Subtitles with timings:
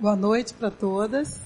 [0.00, 1.40] Boa noite para todas.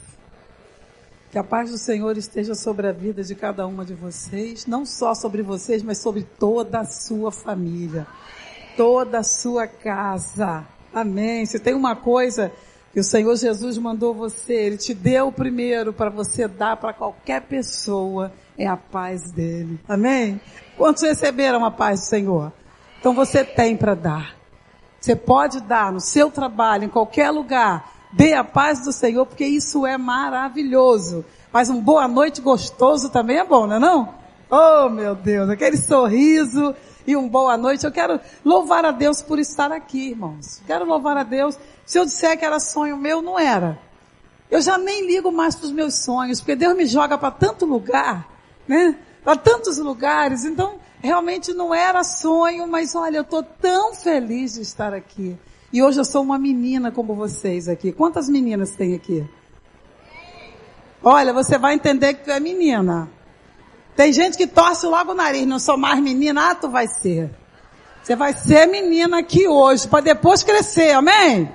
[1.31, 4.85] Que a paz do Senhor esteja sobre a vida de cada uma de vocês, não
[4.85, 8.07] só sobre vocês, mas sobre toda a sua família,
[8.77, 10.67] toda a sua casa.
[10.93, 11.47] Amém.
[11.47, 12.53] Se tem uma coisa
[12.93, 17.41] que o Senhor Jesus mandou você, Ele te deu primeiro para você dar para qualquer
[17.41, 19.81] pessoa, é a paz dele.
[19.89, 20.39] Amém?
[20.77, 22.53] Quantos receberam a paz do Senhor?
[23.01, 24.37] Então você tem para dar.
[25.01, 28.02] Você pode dar no seu trabalho, em qualquer lugar.
[28.13, 31.25] Dê a paz do Senhor, porque isso é maravilhoso.
[31.53, 34.15] Mas um boa noite gostoso também é bom, não é não?
[34.51, 36.75] Oh, meu Deus, aquele sorriso
[37.07, 37.85] e um boa noite.
[37.87, 40.61] Eu quero louvar a Deus por estar aqui, irmãos.
[40.67, 41.59] Quero louvar a Deus.
[41.87, 43.79] Se eu disser que era sonho meu, não era.
[44.51, 47.65] Eu já nem ligo mais para os meus sonhos, porque Deus me joga para tanto
[47.65, 48.29] lugar,
[48.69, 48.95] né?
[49.25, 50.45] Para tantos lugares.
[50.45, 55.39] Então, realmente não era sonho, mas olha, eu estou tão feliz de estar aqui.
[55.73, 57.93] E hoje eu sou uma menina como vocês aqui.
[57.93, 59.27] Quantas meninas tem aqui?
[61.03, 63.09] Olha, você vai entender que tu é menina.
[63.97, 67.31] Tem gente que torce logo o nariz, não sou mais menina, ah, tu vai ser.
[68.03, 71.51] Você vai ser menina aqui hoje, para depois crescer, amém?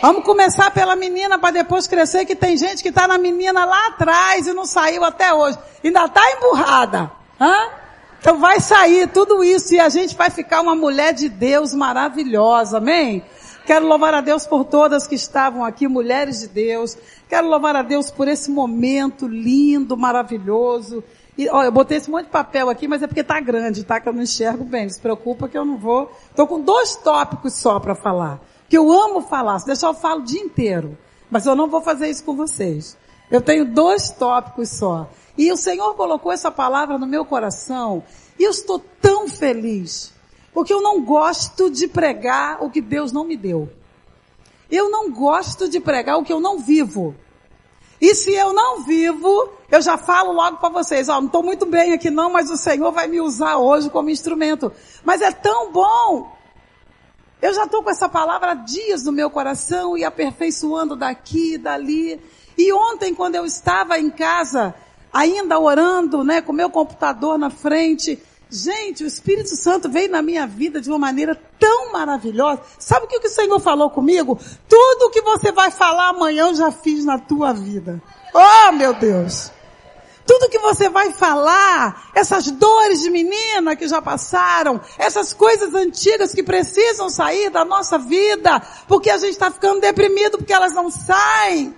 [0.00, 3.88] Vamos começar pela menina para depois crescer, que tem gente que está na menina lá
[3.88, 5.58] atrás e não saiu até hoje.
[5.82, 7.10] Ainda está emburrada.
[7.40, 7.81] Hã?
[8.22, 12.78] Então vai sair tudo isso e a gente vai ficar uma mulher de Deus maravilhosa,
[12.78, 13.24] amém?
[13.66, 16.96] Quero louvar a Deus por todas que estavam aqui, mulheres de Deus.
[17.28, 21.02] Quero louvar a Deus por esse momento lindo, maravilhoso.
[21.36, 23.98] E, ó, eu botei esse monte de papel aqui, mas é porque tá grande, tá?
[23.98, 24.84] Que eu não enxergo bem.
[24.84, 26.08] Não se preocupa que eu não vou.
[26.36, 28.40] Tô com dois tópicos só para falar.
[28.68, 29.58] Que eu amo falar.
[29.58, 30.96] Se deixar eu falo o dia inteiro.
[31.28, 32.96] Mas eu não vou fazer isso com vocês.
[33.28, 35.08] Eu tenho dois tópicos só.
[35.36, 38.02] E o Senhor colocou essa palavra no meu coração
[38.38, 40.12] e eu estou tão feliz,
[40.52, 43.70] porque eu não gosto de pregar o que Deus não me deu.
[44.70, 47.14] Eu não gosto de pregar o que eu não vivo.
[48.00, 51.64] E se eu não vivo, eu já falo logo para vocês, ó, não estou muito
[51.64, 54.72] bem aqui não, mas o Senhor vai me usar hoje como instrumento.
[55.04, 56.36] Mas é tão bom.
[57.40, 62.20] Eu já estou com essa palavra há dias no meu coração e aperfeiçoando daqui dali.
[62.58, 64.74] E ontem, quando eu estava em casa,
[65.12, 68.20] ainda orando, né, com meu computador na frente.
[68.50, 72.60] Gente, o Espírito Santo veio na minha vida de uma maneira tão maravilhosa.
[72.78, 74.38] Sabe o que o Senhor falou comigo?
[74.68, 78.02] Tudo o que você vai falar amanhã eu já fiz na tua vida.
[78.34, 79.50] Oh, meu Deus!
[80.26, 86.32] Tudo que você vai falar, essas dores de menina que já passaram, essas coisas antigas
[86.32, 90.90] que precisam sair da nossa vida, porque a gente está ficando deprimido porque elas não
[90.90, 91.74] saem.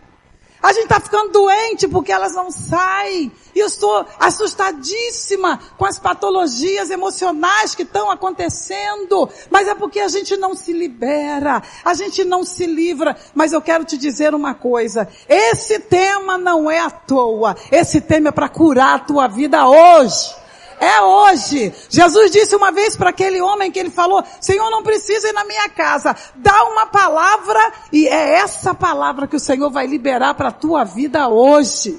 [0.65, 3.31] A gente está ficando doente porque elas não saem.
[3.55, 9.29] E eu estou assustadíssima com as patologias emocionais que estão acontecendo.
[9.51, 11.63] Mas é porque a gente não se libera.
[11.85, 13.15] A gente não se livra.
[13.35, 15.07] Mas eu quero te dizer uma coisa.
[15.29, 17.55] Esse tema não é à toa.
[17.71, 20.44] Esse tema é para curar a tua vida hoje.
[20.85, 21.73] É hoje.
[21.89, 25.43] Jesus disse uma vez para aquele homem que ele falou, Senhor, não precisa ir na
[25.45, 26.15] minha casa.
[26.35, 30.85] Dá uma palavra e é essa palavra que o Senhor vai liberar para a tua
[30.85, 31.99] vida hoje.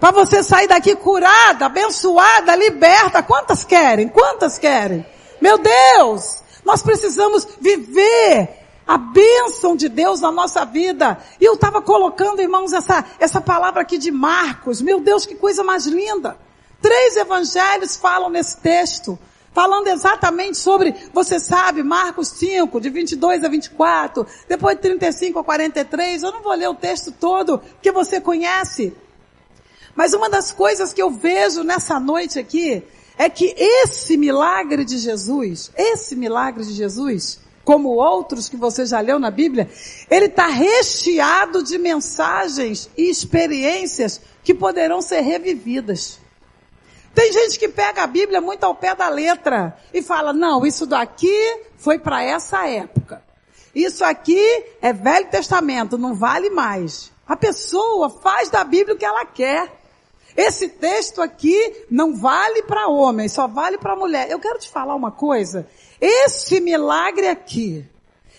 [0.00, 3.22] Para você sair daqui curada, abençoada, liberta.
[3.22, 4.08] Quantas querem?
[4.08, 5.04] Quantas querem?
[5.38, 6.42] Meu Deus!
[6.64, 8.48] Nós precisamos viver
[8.86, 11.18] a bênção de Deus na nossa vida.
[11.38, 14.80] E eu estava colocando, irmãos, essa, essa palavra aqui de Marcos.
[14.80, 16.45] Meu Deus, que coisa mais linda.
[16.86, 19.18] Três evangelhos falam nesse texto,
[19.52, 25.42] falando exatamente sobre, você sabe, Marcos 5, de 22 a 24, depois de 35 a
[25.42, 28.96] 43, eu não vou ler o texto todo, que você conhece.
[29.96, 32.84] Mas uma das coisas que eu vejo nessa noite aqui,
[33.18, 39.00] é que esse milagre de Jesus, esse milagre de Jesus, como outros que você já
[39.00, 39.68] leu na Bíblia,
[40.08, 46.24] ele está recheado de mensagens e experiências que poderão ser revividas.
[47.16, 50.84] Tem gente que pega a Bíblia muito ao pé da letra e fala, não, isso
[50.84, 51.34] daqui
[51.78, 53.24] foi para essa época.
[53.74, 54.38] Isso aqui
[54.82, 57.10] é Velho Testamento, não vale mais.
[57.26, 59.80] A pessoa faz da Bíblia o que ela quer.
[60.36, 64.30] Esse texto aqui não vale para homem, só vale para mulher.
[64.30, 65.66] Eu quero te falar uma coisa.
[65.98, 67.82] Esse milagre aqui,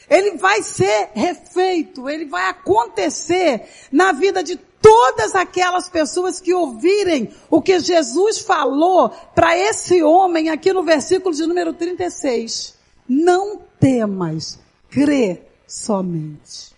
[0.07, 7.33] ele vai ser refeito, ele vai acontecer na vida de todas aquelas pessoas que ouvirem
[7.49, 12.75] o que Jesus falou para esse homem aqui no versículo de número 36.
[13.07, 14.59] Não temas,
[14.89, 16.75] crê somente.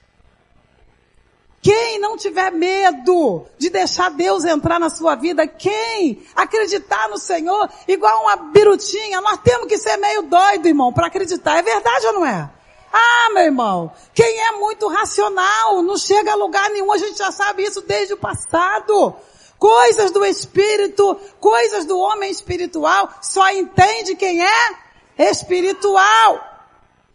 [1.62, 7.69] Quem não tiver medo de deixar Deus entrar na sua vida, quem acreditar no Senhor,
[7.88, 11.57] igual uma birutinha, nós temos que ser meio doido, irmão, para acreditar.
[11.57, 12.50] É verdade ou não é?
[12.92, 17.32] Ah, meu irmão, quem é muito racional não chega a lugar nenhum, a gente já
[17.32, 19.16] sabe isso desde o passado.
[19.58, 24.78] Coisas do espírito, coisas do homem espiritual, só entende quem é
[25.18, 26.50] espiritual.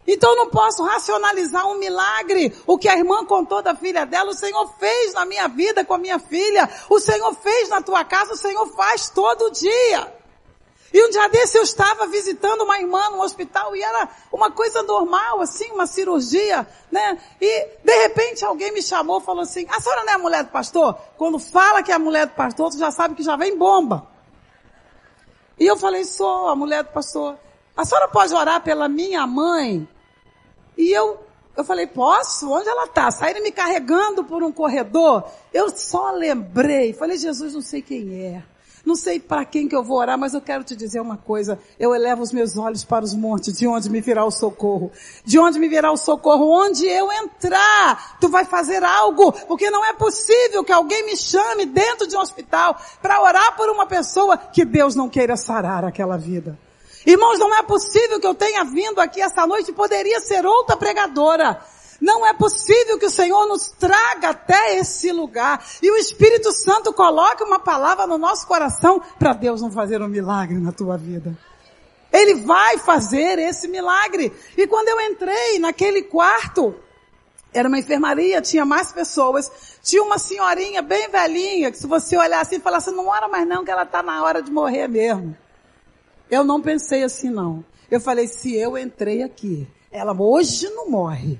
[0.07, 2.55] Então não posso racionalizar um milagre.
[2.67, 5.95] O que a irmã contou da filha dela, o Senhor fez na minha vida com
[5.95, 6.69] a minha filha.
[6.89, 10.14] O Senhor fez na tua casa, o Senhor faz todo dia.
[10.95, 14.81] E um dia desse eu estava visitando uma irmã no hospital e era uma coisa
[14.81, 17.19] normal, assim, uma cirurgia, né?
[17.41, 20.45] E de repente alguém me chamou e falou assim, a senhora não é a mulher
[20.45, 20.97] do pastor?
[21.17, 24.07] Quando fala que é a mulher do pastor, tu já sabe que já vem bomba.
[25.59, 27.37] E eu falei, sou a mulher do pastor.
[27.75, 29.85] A senhora pode orar pela minha mãe?
[30.77, 31.19] E eu,
[31.57, 32.49] eu falei, posso?
[32.49, 33.11] Onde ela está?
[33.11, 35.25] Saíram me carregando por um corredor.
[35.53, 36.93] Eu só lembrei.
[36.93, 38.54] Falei, Jesus, não sei quem é.
[38.85, 41.57] Não sei para quem que eu vou orar, mas eu quero te dizer uma coisa.
[41.79, 44.91] Eu elevo os meus olhos para os montes, de onde me virá o socorro.
[45.25, 46.47] De onde me virá o socorro?
[46.47, 51.65] Onde eu entrar, tu vai fazer algo, porque não é possível que alguém me chame
[51.65, 56.15] dentro de um hospital para orar por uma pessoa que Deus não queira sarar aquela
[56.15, 56.57] vida.
[57.05, 61.59] Irmãos, não é possível que eu tenha vindo aqui essa noite, poderia ser outra pregadora.
[61.99, 66.93] Não é possível que o Senhor nos traga até esse lugar e o Espírito Santo
[66.93, 71.37] coloque uma palavra no nosso coração para Deus não fazer um milagre na tua vida.
[72.11, 74.31] Ele vai fazer esse milagre.
[74.57, 76.75] E quando eu entrei naquele quarto,
[77.53, 82.41] era uma enfermaria, tinha mais pessoas, tinha uma senhorinha bem velhinha, que se você olhar
[82.41, 84.87] assim e falar assim, não ora mais não, que ela está na hora de morrer
[84.87, 85.35] mesmo.
[86.29, 87.63] Eu não pensei assim não.
[87.89, 91.39] Eu falei, se eu entrei aqui, ela hoje não morre.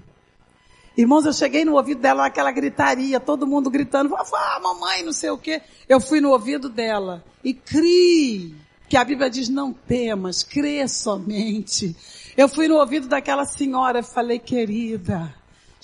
[0.97, 5.30] Irmãos, eu cheguei no ouvido dela naquela gritaria, todo mundo gritando, ah, mamãe, não sei
[5.30, 5.62] o quê.
[5.89, 8.56] Eu fui no ouvido dela e criei,
[8.88, 11.95] que a Bíblia diz, não temas, crê somente.
[12.38, 15.33] Eu fui no ouvido daquela senhora e falei, querida,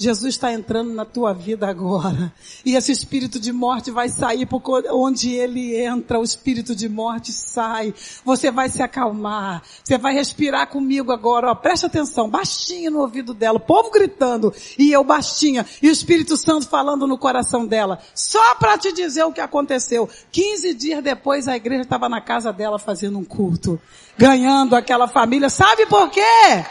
[0.01, 2.33] Jesus está entrando na tua vida agora.
[2.65, 7.31] E esse espírito de morte vai sair porque onde ele entra, o espírito de morte
[7.31, 7.93] sai.
[8.25, 9.61] Você vai se acalmar.
[9.83, 11.51] Você vai respirar comigo agora.
[11.51, 13.57] Ó, preste atenção, baixinho no ouvido dela.
[13.57, 15.63] O povo gritando e eu baixinha.
[15.83, 17.99] E o Espírito Santo falando no coração dela.
[18.15, 20.09] Só para te dizer o que aconteceu.
[20.31, 23.79] 15 dias depois a igreja estava na casa dela fazendo um culto.
[24.17, 25.47] Ganhando aquela família.
[25.47, 26.65] Sabe por quê?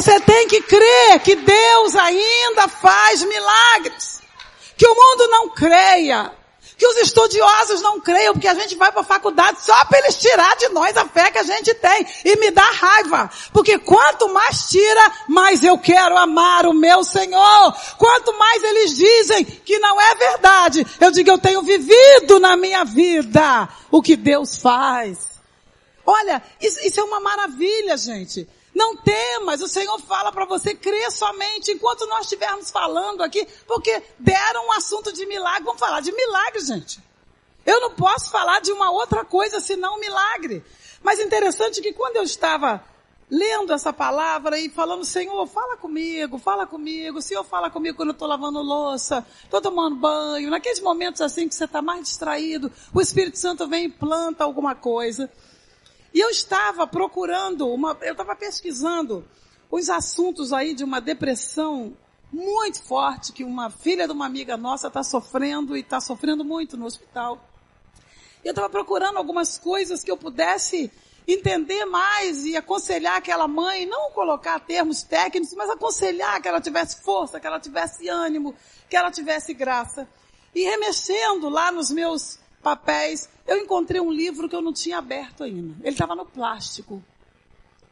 [0.00, 4.22] Você tem que crer que Deus ainda faz milagres.
[4.74, 6.32] Que o mundo não creia.
[6.78, 10.16] Que os estudiosos não creiam, porque a gente vai para a faculdade só para eles
[10.16, 12.06] tirar de nós a fé que a gente tem.
[12.24, 13.30] E me dá raiva.
[13.52, 17.76] Porque quanto mais tira, mais eu quero amar o meu Senhor.
[17.98, 22.84] Quanto mais eles dizem que não é verdade, eu digo eu tenho vivido na minha
[22.86, 25.18] vida o que Deus faz.
[26.06, 28.48] Olha, isso, isso é uma maravilha, gente.
[28.74, 34.02] Não temas, o Senhor fala para você crer somente enquanto nós estivermos falando aqui, porque
[34.18, 37.02] deram um assunto de milagre, vamos falar de milagre, gente.
[37.66, 40.64] Eu não posso falar de uma outra coisa senão milagre.
[41.02, 42.82] Mas interessante que quando eu estava
[43.30, 48.14] lendo essa palavra e falando, Senhor, fala comigo, fala comigo, Senhor, fala comigo quando eu
[48.14, 53.00] estou lavando louça, estou tomando banho, naqueles momentos assim que você está mais distraído, o
[53.00, 55.30] Espírito Santo vem e planta alguma coisa.
[56.12, 59.24] E eu estava procurando uma, eu estava pesquisando
[59.70, 61.96] os assuntos aí de uma depressão
[62.32, 66.76] muito forte que uma filha de uma amiga nossa está sofrendo e está sofrendo muito
[66.76, 67.40] no hospital.
[68.44, 70.90] Eu estava procurando algumas coisas que eu pudesse
[71.26, 77.02] entender mais e aconselhar aquela mãe, não colocar termos técnicos, mas aconselhar que ela tivesse
[77.02, 78.54] força, que ela tivesse ânimo,
[78.88, 80.08] que ela tivesse graça.
[80.54, 85.42] E remexendo lá nos meus papéis, eu encontrei um livro que eu não tinha aberto
[85.42, 85.76] ainda.
[85.80, 87.02] Ele estava no plástico.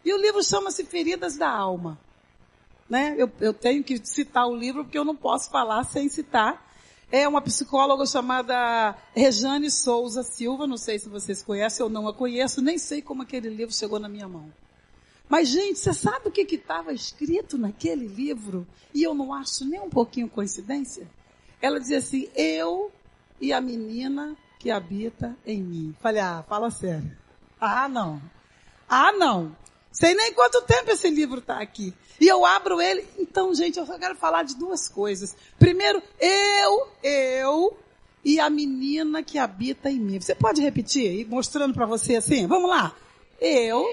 [0.05, 1.99] E o livro chama-se Feridas da Alma.
[2.89, 3.15] Né?
[3.19, 6.67] Eu, eu tenho que citar o livro porque eu não posso falar sem citar.
[7.11, 12.13] É uma psicóloga chamada Rejane Souza Silva, não sei se vocês conhecem ou não a
[12.13, 14.53] conheço, nem sei como aquele livro chegou na minha mão.
[15.29, 18.67] Mas gente, você sabe o que estava escrito naquele livro?
[18.95, 21.09] E eu não acho nem um pouquinho coincidência.
[21.61, 22.91] Ela dizia assim, eu
[23.41, 25.95] e a menina que habita em mim.
[26.01, 27.11] Falei, ah, fala sério.
[27.61, 28.21] Ah, não.
[28.89, 29.57] Ah, não.
[29.93, 31.95] Sei nem quanto tempo esse livro está aqui.
[32.21, 33.07] E eu abro ele.
[33.19, 35.37] Então, gente, eu só quero falar de duas coisas.
[35.59, 37.77] Primeiro, eu, eu
[38.25, 40.21] e a menina que habita em mim.
[40.21, 42.47] Você pode repetir, mostrando para você assim?
[42.47, 42.95] Vamos lá.
[43.41, 43.89] Eu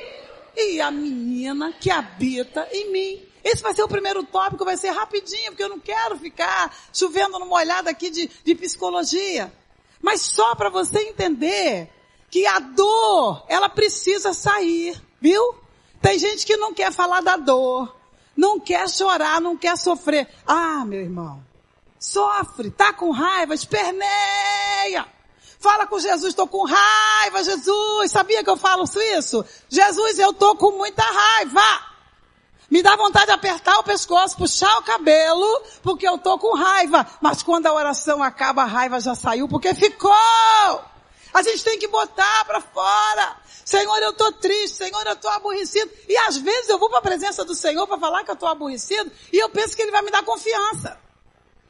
[0.58, 3.22] e a menina que habita em mim.
[3.44, 7.38] Esse vai ser o primeiro tópico, vai ser rapidinho, porque eu não quero ficar chovendo
[7.38, 9.54] numa olhada aqui de, de psicologia.
[10.06, 11.90] Mas só para você entender
[12.30, 15.56] que a dor, ela precisa sair, viu?
[16.00, 17.92] Tem gente que não quer falar da dor.
[18.38, 20.30] não quer chorar, não quer sofrer.
[20.46, 21.44] Ah, meu irmão,
[22.00, 25.08] sofre, tá com raiva, esperneia.
[25.60, 28.12] Fala com Jesus, estou com raiva, Jesus.
[28.12, 28.84] Sabia que eu falo
[29.18, 29.44] isso?
[29.68, 31.95] Jesus, eu tô com muita raiva.
[32.70, 37.06] Me dá vontade de apertar o pescoço, puxar o cabelo, porque eu tô com raiva.
[37.22, 40.12] Mas quando a oração acaba, a raiva já saiu, porque ficou.
[41.34, 43.38] A gente tem que botar para fora.
[43.64, 44.78] Senhor, eu tô triste.
[44.78, 45.92] Senhor, eu tô aborrecido.
[46.08, 48.48] E às vezes eu vou para a presença do Senhor para falar que eu tô
[48.48, 51.00] aborrecido e eu penso que Ele vai me dar confiança.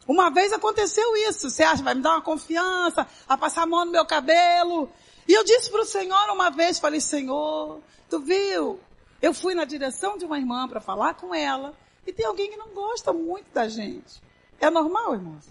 [0.07, 1.49] Uma vez aconteceu isso.
[1.49, 4.89] Você acha, vai me dar uma confiança, a passar a mão no meu cabelo.
[5.27, 8.79] E eu disse para o Senhor uma vez, falei, Senhor, tu viu?
[9.25, 11.74] Eu fui na direção de uma irmã para falar com ela
[12.05, 14.22] e tem alguém que não gosta muito da gente.
[14.60, 15.46] É normal, irmãos?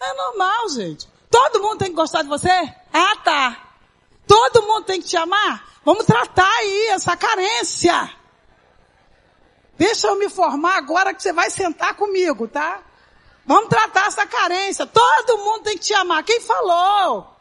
[0.00, 1.08] É normal, gente.
[1.30, 2.50] Todo mundo tem que gostar de você?
[2.92, 3.74] Ah, tá.
[4.26, 5.64] Todo mundo tem que te amar?
[5.84, 8.10] Vamos tratar aí essa carência.
[9.78, 12.82] Deixa eu me formar agora que você vai sentar comigo, tá?
[13.46, 14.84] Vamos tratar essa carência.
[14.84, 16.24] Todo mundo tem que te amar.
[16.24, 17.32] Quem falou?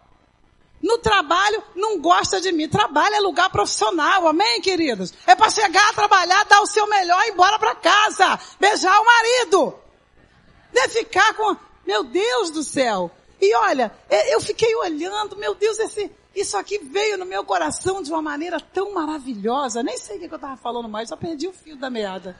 [0.82, 2.68] No trabalho, não gosta de mim.
[2.68, 5.14] Trabalho é lugar profissional, amém, queridos?
[5.28, 8.40] É para chegar a trabalhar, dar o seu melhor e ir embora para casa.
[8.60, 9.76] Beijar o marido.
[10.74, 13.12] De ficar com, meu Deus do céu.
[13.40, 13.92] E olha,
[14.30, 18.60] eu fiquei olhando, meu Deus, esse, isso aqui veio no meu coração de uma maneira
[18.60, 19.84] tão maravilhosa.
[19.84, 22.40] Nem sei o que eu estava falando mais, só perdi o fio da meada.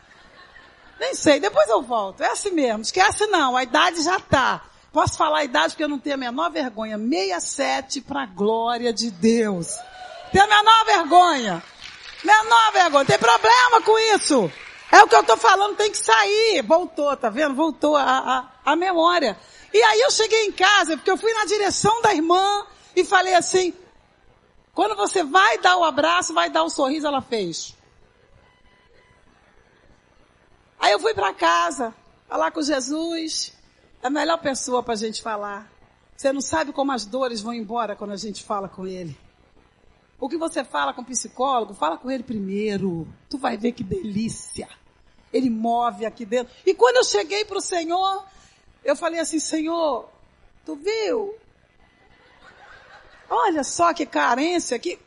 [1.00, 2.22] Nem sei, depois eu volto.
[2.22, 4.64] É assim mesmo, esquece não, a idade já tá.
[4.92, 6.98] Posso falar a idade porque eu não tenho a menor vergonha.
[6.98, 9.78] 67 para a glória de Deus.
[10.32, 11.64] Tem a menor vergonha.
[12.24, 13.06] Menor vergonha.
[13.06, 14.52] Tem problema com isso.
[14.92, 16.62] É o que eu estou falando, tem que sair.
[16.62, 17.56] Voltou, tá vendo?
[17.56, 19.40] Voltou a, a, a memória.
[19.74, 23.34] E aí eu cheguei em casa, porque eu fui na direção da irmã e falei
[23.34, 23.74] assim,
[24.74, 27.74] quando você vai dar o abraço, vai dar o sorriso, ela fez.
[30.78, 31.96] Aí eu fui para casa,
[32.28, 33.54] falar com Jesus.
[34.02, 35.72] É a melhor pessoa para a gente falar.
[36.18, 39.18] Você não sabe como as dores vão embora quando a gente fala com ele.
[40.20, 43.08] O que você fala com o psicólogo, fala com ele primeiro.
[43.30, 44.68] Tu vai ver que delícia.
[45.32, 46.54] Ele move aqui dentro.
[46.66, 48.24] E quando eu cheguei para o Senhor,
[48.84, 50.10] eu falei assim, Senhor,
[50.66, 51.36] tu viu?
[53.30, 55.00] Olha só que carência que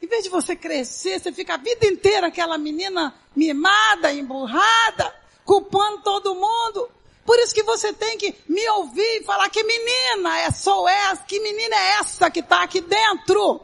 [0.00, 6.02] em vez de você crescer, você fica a vida inteira aquela menina mimada, emburrada, culpando
[6.02, 6.90] todo mundo.
[7.24, 11.24] Por isso que você tem que me ouvir e falar que menina é só essa,
[11.24, 13.62] que menina é essa que está aqui dentro?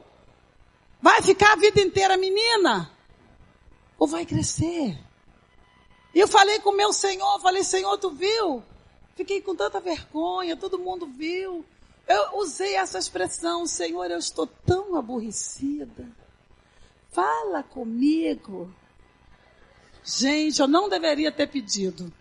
[1.00, 2.90] Vai ficar a vida inteira menina?
[3.98, 4.98] Ou vai crescer?
[6.14, 8.62] Eu falei com meu Senhor, falei, Senhor, tu viu?
[9.14, 11.64] Fiquei com tanta vergonha, todo mundo viu.
[12.08, 16.08] Eu usei essa expressão, Senhor, eu estou tão aborrecida.
[17.12, 18.72] Fala comigo.
[20.02, 22.12] Gente, eu não deveria ter pedido.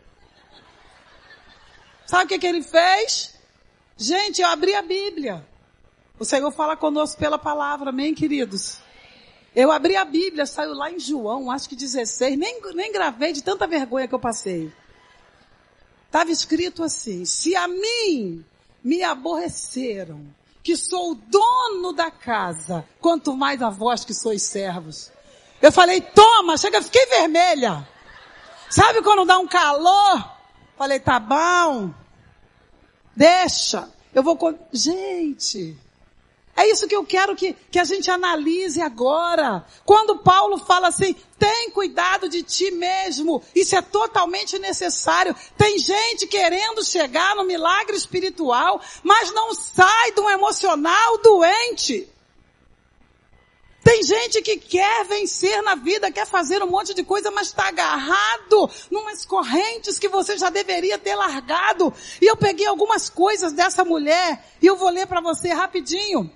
[2.09, 3.35] Sabe o que, que ele fez?
[3.95, 5.47] Gente, eu abri a Bíblia.
[6.17, 8.79] O Senhor fala conosco pela palavra, amém, queridos?
[9.55, 13.43] Eu abri a Bíblia, saiu lá em João, acho que 16, nem, nem gravei de
[13.43, 14.73] tanta vergonha que eu passei.
[16.07, 18.43] Estava escrito assim, se a mim
[18.83, 20.25] me aborreceram,
[20.63, 25.11] que sou o dono da casa, quanto mais a vós que sois servos.
[25.61, 27.87] Eu falei, toma, chega, fiquei vermelha.
[28.67, 30.38] Sabe quando dá um calor?
[30.79, 31.93] Falei, tá bom,
[33.13, 34.39] deixa, eu vou,
[34.71, 35.77] gente,
[36.55, 39.65] é isso que eu quero que, que a gente analise agora.
[39.83, 45.35] Quando Paulo fala assim, tem cuidado de ti mesmo, isso é totalmente necessário.
[45.57, 52.07] Tem gente querendo chegar no milagre espiritual, mas não sai de um emocional doente.
[53.89, 57.69] Tem gente que quer vencer na vida, quer fazer um monte de coisa, mas está
[57.69, 61.91] agarrado numas correntes que você já deveria ter largado.
[62.21, 66.31] E eu peguei algumas coisas dessa mulher e eu vou ler para você rapidinho.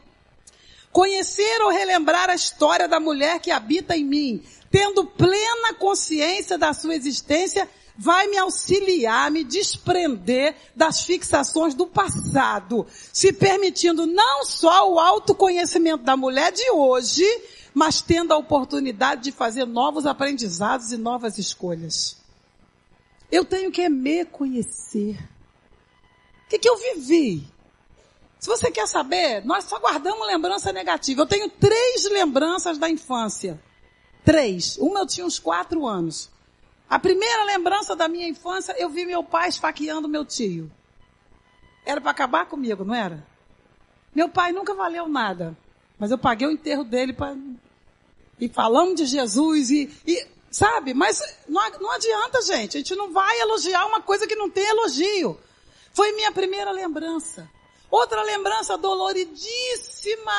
[0.91, 6.73] Conhecer ou relembrar a história da mulher que habita em mim, tendo plena consciência da
[6.73, 14.91] sua existência, vai me auxiliar me desprender das fixações do passado, se permitindo não só
[14.91, 17.25] o autoconhecimento da mulher de hoje,
[17.73, 22.17] mas tendo a oportunidade de fazer novos aprendizados e novas escolhas.
[23.31, 25.17] Eu tenho que me conhecer.
[26.45, 27.47] O que, que eu vivi?
[28.39, 31.21] Se você quer saber, nós só guardamos lembrança negativa.
[31.21, 33.59] Eu tenho três lembranças da infância.
[34.25, 34.77] Três.
[34.77, 36.29] Uma eu tinha uns quatro anos.
[36.93, 40.71] A primeira lembrança da minha infância, eu vi meu pai esfaqueando meu tio.
[41.83, 43.25] Era para acabar comigo, não era?
[44.13, 45.57] Meu pai nunca valeu nada.
[45.97, 47.35] Mas eu paguei o enterro dele para...
[48.39, 50.93] E falamos de Jesus e, e Sabe?
[50.93, 51.19] Mas
[51.49, 52.77] não, não adianta, gente.
[52.77, 55.35] A gente não vai elogiar uma coisa que não tem elogio.
[55.95, 57.49] Foi minha primeira lembrança.
[57.89, 60.31] Outra lembrança doloridíssima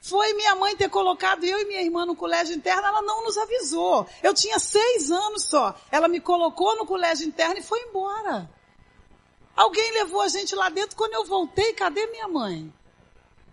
[0.00, 3.36] foi minha mãe ter colocado eu e minha irmã no colégio interno, ela não nos
[3.36, 4.06] avisou.
[4.22, 5.74] Eu tinha seis anos só.
[5.92, 8.50] Ela me colocou no colégio interno e foi embora.
[9.54, 12.72] Alguém levou a gente lá dentro, quando eu voltei, cadê minha mãe?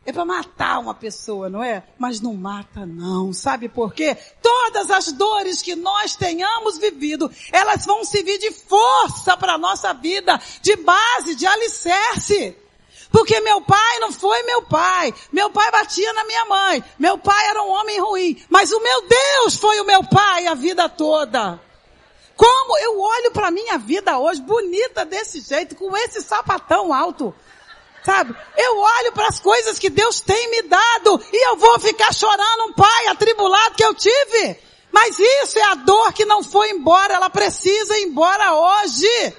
[0.05, 1.83] É para matar uma pessoa, não é?
[1.97, 4.15] Mas não mata não, sabe por quê?
[4.41, 9.93] Todas as dores que nós tenhamos vivido, elas vão servir de força para a nossa
[9.93, 12.55] vida, de base, de alicerce.
[13.11, 15.13] Porque meu pai não foi meu pai.
[15.31, 16.83] Meu pai batia na minha mãe.
[16.99, 18.45] Meu pai era um homem ruim.
[18.49, 21.59] Mas o meu Deus foi o meu pai a vida toda.
[22.35, 27.33] Como eu olho para minha vida hoje, bonita desse jeito, com esse sapatão alto.
[28.05, 28.35] Sabe?
[28.55, 32.69] Eu olho para as coisas que Deus tem me dado e eu vou ficar chorando
[32.69, 34.59] um pai atribulado que eu tive.
[34.91, 39.33] Mas isso é a dor que não foi embora, ela precisa ir embora hoje.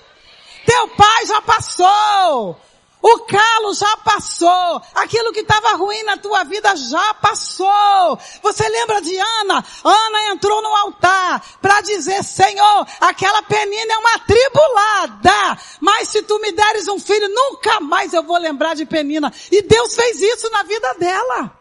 [0.67, 2.61] Teu pai já passou.
[3.01, 4.83] O calo já passou.
[4.95, 8.19] Aquilo que estava ruim na tua vida já passou.
[8.43, 9.65] Você lembra de Ana?
[9.85, 15.59] Ana entrou no altar para dizer, Senhor, aquela penina é uma tribulada.
[15.81, 19.33] Mas se tu me deres um filho, nunca mais eu vou lembrar de penina.
[19.51, 21.59] E Deus fez isso na vida dela.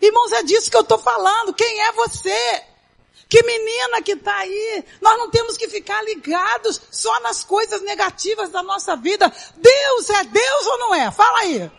[0.00, 1.52] Irmãos, é disso que eu estou falando.
[1.52, 2.69] Quem é você?
[3.30, 4.84] Que menina que está aí.
[5.00, 9.32] Nós não temos que ficar ligados só nas coisas negativas da nossa vida.
[9.56, 11.12] Deus é Deus ou não é?
[11.12, 11.70] Fala aí.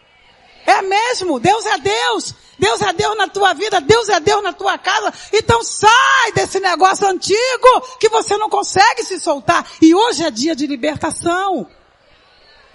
[0.66, 1.42] É mesmo.
[1.42, 2.34] Deus é Deus.
[2.58, 5.12] Deus é Deus na tua vida, Deus é Deus na tua casa.
[5.34, 9.68] Então sai desse negócio antigo que você não consegue se soltar.
[9.82, 11.68] E hoje é dia de libertação.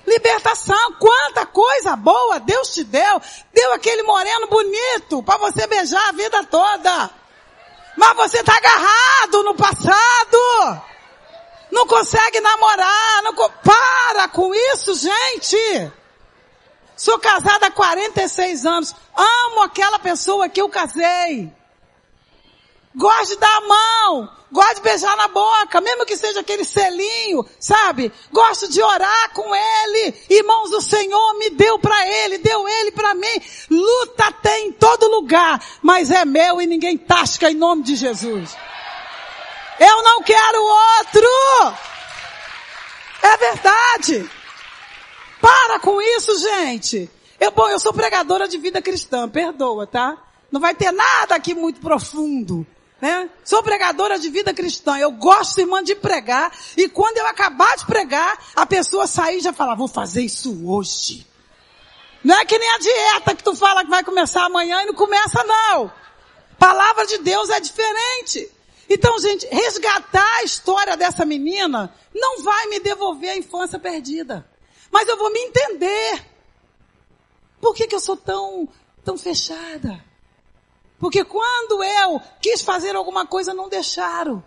[0.07, 3.23] Libertação, quanta coisa boa Deus te deu.
[3.55, 7.26] Deu aquele moreno bonito para você beijar a vida toda.
[7.97, 10.83] Mas você está agarrado no passado.
[11.71, 13.23] Não consegue namorar.
[13.23, 13.35] Não.
[13.35, 15.93] Para com isso, gente.
[16.97, 18.95] Sou casada há 46 anos.
[19.15, 21.53] Amo aquela pessoa que eu casei.
[22.97, 24.37] Gosto de dar a mão.
[24.51, 28.13] Gosto de beijar na boca, mesmo que seja aquele selinho, sabe?
[28.33, 30.15] Gosto de orar com ele.
[30.31, 33.43] Irmãos, o Senhor me deu para ele, deu ele para mim.
[33.69, 38.57] Luta tem em todo lugar, mas é meu e ninguém tasca em nome de Jesus.
[39.79, 41.77] Eu não quero outro.
[43.23, 44.31] É verdade.
[45.41, 47.11] Para com isso, gente.
[47.39, 50.17] Eu, bom, eu sou pregadora de vida cristã, perdoa, tá?
[50.51, 52.67] Não vai ter nada aqui muito profundo.
[53.01, 53.29] Né?
[53.45, 54.99] Sou pregadora de vida cristã.
[54.99, 56.51] Eu gosto, irmã, de pregar.
[56.77, 60.67] E quando eu acabar de pregar, a pessoa sair e já fala, vou fazer isso
[60.67, 61.27] hoje.
[62.25, 64.95] Não é que nem a dieta que tu fala que vai começar amanhã e não
[64.95, 65.93] começa não.
[66.59, 68.51] Palavra de Deus é diferente.
[68.89, 74.49] Então, gente, resgatar a história dessa menina não vai me devolver a infância perdida.
[74.91, 76.25] Mas eu vou me entender.
[77.61, 78.69] Por que, que eu sou tão,
[79.05, 80.03] tão fechada?
[80.99, 84.43] Porque quando eu quis fazer alguma coisa, não deixaram.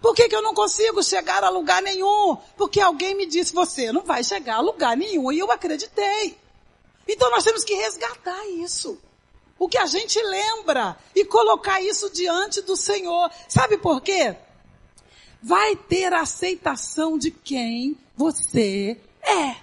[0.00, 2.36] Por que, que eu não consigo chegar a lugar nenhum?
[2.58, 5.32] Porque alguém me disse, você não vai chegar a lugar nenhum.
[5.32, 6.38] E eu acreditei.
[7.08, 8.98] Então nós temos que resgatar isso.
[9.58, 13.30] O que a gente lembra e colocar isso diante do Senhor.
[13.48, 14.36] Sabe por quê?
[15.42, 19.56] Vai ter aceitação de quem você é.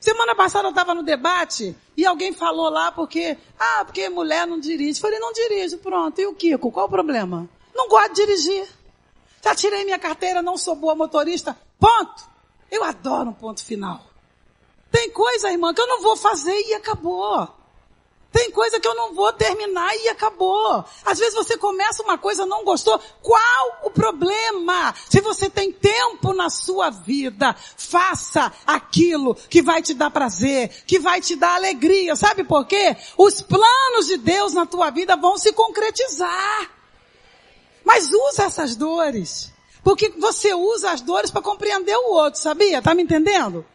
[0.00, 4.58] Semana passada eu estava no debate e alguém falou lá porque, ah, porque mulher não
[4.58, 4.98] dirige.
[4.98, 6.18] Falei, não dirige, pronto.
[6.18, 7.46] E o Kiko, qual o problema?
[7.74, 8.66] Não gosto de dirigir.
[9.44, 11.54] Já tirei minha carteira, não sou boa motorista.
[11.78, 12.30] Ponto.
[12.70, 14.00] Eu adoro um ponto final.
[14.90, 17.46] Tem coisa, irmã, que eu não vou fazer e acabou.
[18.32, 20.84] Tem coisa que eu não vou terminar e acabou.
[21.04, 23.00] Às vezes você começa uma coisa, não gostou.
[23.20, 24.94] Qual o problema?
[25.08, 31.00] Se você tem tempo na sua vida, faça aquilo que vai te dar prazer, que
[31.00, 32.14] vai te dar alegria.
[32.14, 32.96] Sabe por quê?
[33.16, 36.70] Os planos de Deus na tua vida vão se concretizar.
[37.84, 39.52] Mas usa essas dores.
[39.82, 42.80] Porque você usa as dores para compreender o outro, sabia?
[42.80, 43.66] Tá me entendendo?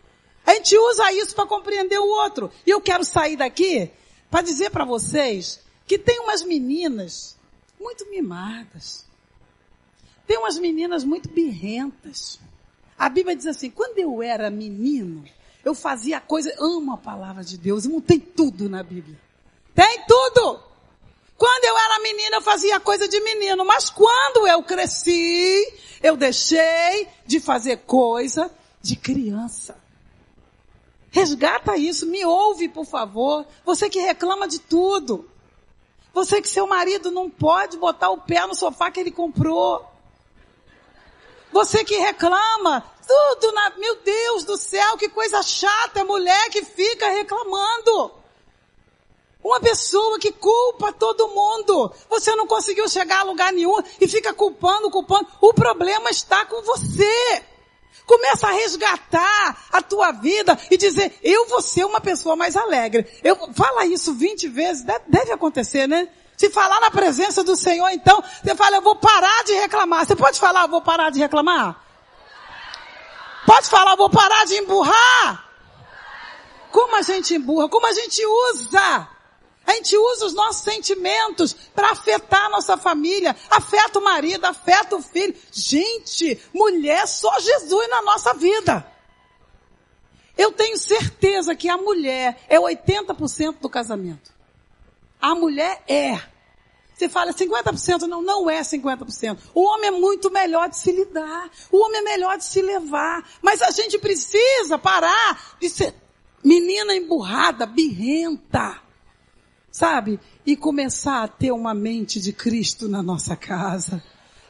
[0.45, 2.49] A gente usa isso para compreender o outro.
[2.65, 3.91] E eu quero sair daqui
[4.29, 7.37] para dizer para vocês que tem umas meninas
[7.79, 9.05] muito mimadas.
[10.25, 12.39] Tem umas meninas muito birrentas.
[12.97, 15.23] A Bíblia diz assim, quando eu era menino,
[15.63, 19.19] eu fazia coisa, amo a palavra de Deus, não tem tudo na Bíblia.
[19.73, 20.63] Tem tudo!
[21.37, 25.61] Quando eu era menina, eu fazia coisa de menino, mas quando eu cresci,
[26.01, 28.49] eu deixei de fazer coisa
[28.81, 29.77] de criança.
[31.15, 33.45] Resgata isso, me ouve, por favor.
[33.63, 35.25] Você que reclama de tudo.
[36.13, 39.89] Você que seu marido não pode botar o pé no sofá que ele comprou.
[41.53, 46.65] Você que reclama, tudo na, meu Deus do céu, que coisa chata, é mulher que
[46.65, 48.11] fica reclamando.
[49.41, 51.93] Uma pessoa que culpa todo mundo.
[52.09, 55.29] Você não conseguiu chegar a lugar nenhum e fica culpando, culpando.
[55.39, 57.54] O problema está com você.
[58.05, 63.07] Começa a resgatar a tua vida e dizer, eu vou ser uma pessoa mais alegre.
[63.23, 66.07] Eu, fala isso 20 vezes, deve, deve acontecer, né?
[66.37, 70.05] Se falar na presença do Senhor, então, você fala, eu vou parar de reclamar.
[70.05, 71.81] Você pode falar, eu vou parar de reclamar?
[73.45, 75.45] Pode falar, eu vou parar de emburrar?
[76.71, 77.69] Como a gente emburra?
[77.69, 79.14] Como a gente usa?
[79.75, 85.01] Gente usa os nossos sentimentos para afetar a nossa família, afeta o marido, afeta o
[85.01, 85.35] filho.
[85.51, 88.89] Gente, mulher, só Jesus na nossa vida.
[90.37, 94.33] Eu tenho certeza que a mulher é 80% do casamento.
[95.21, 96.21] A mulher é.
[96.93, 99.37] Você fala 50%, não, não é 50%.
[99.53, 101.49] O homem é muito melhor de se lidar.
[101.69, 103.29] O homem é melhor de se levar.
[103.41, 105.93] Mas a gente precisa parar de ser
[106.41, 108.84] menina emburrada, birrenta
[109.75, 110.21] sabe?
[110.45, 114.01] E começar a ter uma mente de Cristo na nossa casa.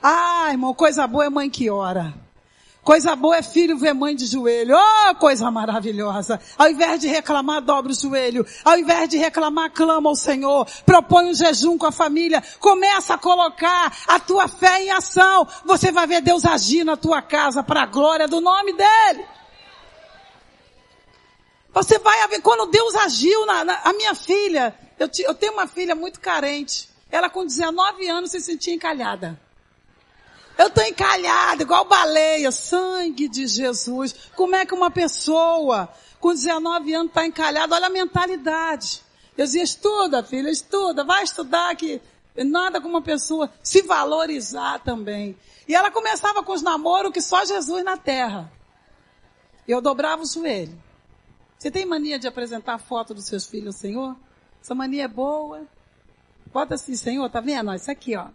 [0.01, 2.13] Ah, irmão, coisa boa é mãe que ora.
[2.83, 4.75] Coisa boa é filho ver mãe de joelho.
[4.77, 6.39] Oh, coisa maravilhosa.
[6.55, 8.45] Ao invés de reclamar, dobra o joelho.
[8.63, 10.67] Ao invés de reclamar, clama ao Senhor.
[10.85, 12.43] Propõe um jejum com a família.
[12.59, 15.47] Começa a colocar a tua fé em ação.
[15.65, 19.25] Você vai ver Deus agir na tua casa para a glória do nome dEle.
[21.73, 24.84] Você vai ver quando Deus agiu na, na a minha filha.
[24.99, 26.89] Eu, eu tenho uma filha muito carente.
[27.11, 29.39] Ela com 19 anos se sentia encalhada.
[30.57, 34.15] Eu estou encalhada, igual baleia, sangue de Jesus.
[34.35, 37.75] Como é que uma pessoa com 19 anos está encalhada?
[37.75, 39.01] Olha a mentalidade.
[39.37, 42.01] Eu dizia, estuda, filha, estuda, vai estudar que
[42.37, 45.37] nada como uma pessoa se valorizar também.
[45.67, 48.51] E ela começava com os namoros que só Jesus na terra.
[49.67, 50.81] Eu dobrava o joelho.
[51.57, 54.15] Você tem mania de apresentar foto dos seus filhos ao Senhor?
[54.65, 55.61] Essa mania é boa.
[56.51, 57.71] Bota assim, Senhor, tá vendo?
[57.75, 58.29] Isso aqui, ó.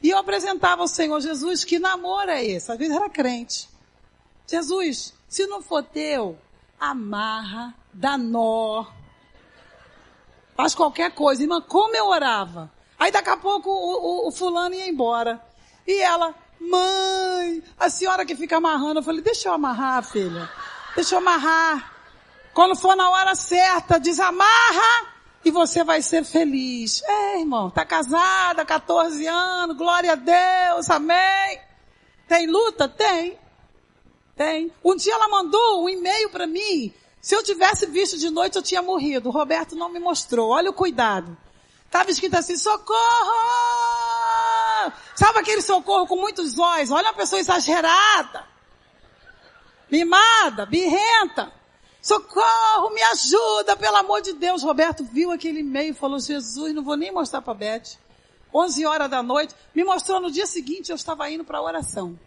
[0.00, 2.70] E eu apresentava ao Senhor Jesus, que namoro é esse?
[2.70, 3.68] Às vezes era crente.
[4.46, 6.38] Jesus, se não for teu,
[6.78, 8.86] amarra, dá nó,
[10.56, 11.42] faz qualquer coisa.
[11.42, 12.70] Irmã, como eu orava?
[12.96, 15.44] Aí daqui a pouco o, o, o fulano ia embora.
[15.84, 19.00] E ela, mãe, a senhora que fica amarrando.
[19.00, 20.48] Eu falei, deixa eu amarrar, filha.
[20.94, 21.92] Deixa eu amarrar.
[22.52, 25.13] Quando for na hora certa, desamarra
[25.44, 27.02] e você vai ser feliz.
[27.04, 31.60] É, irmão, tá casada, 14 anos, glória a Deus, amém.
[32.26, 32.88] Tem luta?
[32.88, 33.38] Tem.
[34.36, 34.72] Tem.
[34.82, 36.92] Um dia ela mandou um e-mail para mim.
[37.20, 39.28] Se eu tivesse visto de noite, eu tinha morrido.
[39.28, 40.50] O Roberto não me mostrou.
[40.50, 41.36] Olha o cuidado.
[41.90, 42.94] Tava escrito assim, socorro!
[45.14, 46.90] Sabe aquele socorro com muitos olhos?
[46.90, 48.44] Olha uma pessoa exagerada.
[49.90, 51.52] Mimada, birrenta.
[52.04, 54.62] Socorro, me ajuda, pelo amor de Deus.
[54.62, 57.96] Roberto viu aquele e-mail e falou, Jesus, não vou nem mostrar para Beth.
[58.52, 62.20] 11 horas da noite, me mostrou no dia seguinte, eu estava indo para a oração.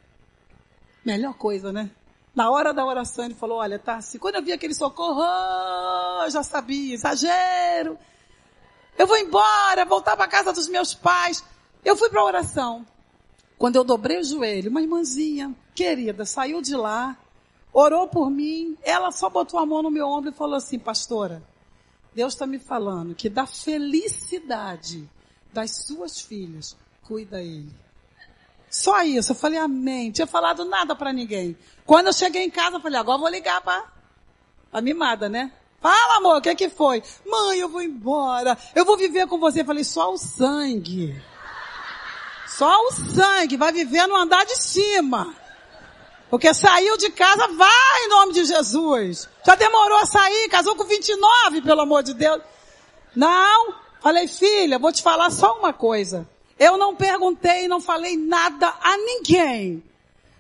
[1.06, 1.92] Melhor coisa, né?
[2.34, 6.24] Na hora da oração ele falou, olha, tá assim, quando eu vi aquele socorro, oh,
[6.24, 8.00] eu já sabia, exagero.
[8.98, 11.44] Eu vou embora, voltar para casa dos meus pais.
[11.86, 12.84] Eu fui para a oração.
[13.60, 17.16] Quando eu dobrei o joelho, uma irmãzinha querida saiu de lá,
[17.80, 21.44] orou por mim, ela só botou a mão no meu ombro e falou assim, pastora,
[22.14, 25.08] Deus está me falando que da felicidade
[25.54, 27.72] das suas filhas, cuida ele.
[28.68, 31.56] Só isso, eu falei amém, tinha falado nada para ninguém.
[31.86, 33.86] Quando eu cheguei em casa, eu falei, agora eu vou ligar para
[34.74, 35.52] a mimada, né?
[35.80, 37.04] Fala amor, o que que foi?
[37.28, 39.62] Mãe, eu vou embora, eu vou viver com você.
[39.62, 41.16] Eu falei, só o sangue.
[42.48, 45.36] Só o sangue, vai viver no andar de cima.
[46.30, 49.30] Porque saiu de casa, vai em nome de Jesus.
[49.46, 52.42] Já demorou a sair, casou com 29, pelo amor de Deus.
[53.16, 56.28] Não, falei, filha, vou te falar só uma coisa.
[56.60, 59.84] Eu não perguntei, não falei nada a ninguém.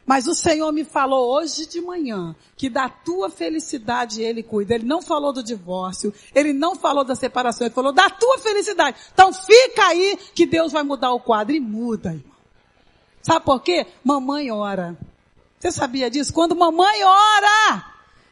[0.06, 4.76] Mas o Senhor me falou hoje de manhã que da tua felicidade Ele cuida.
[4.76, 8.98] Ele não falou do divórcio, Ele não falou da separação, Ele falou da tua felicidade.
[9.14, 11.54] Então fica aí que Deus vai mudar o quadro.
[11.54, 12.38] E muda, irmão.
[13.22, 13.86] Sabe por quê?
[14.02, 14.98] Mamãe ora.
[15.60, 16.34] Você sabia disso?
[16.34, 17.86] Quando mamãe ora,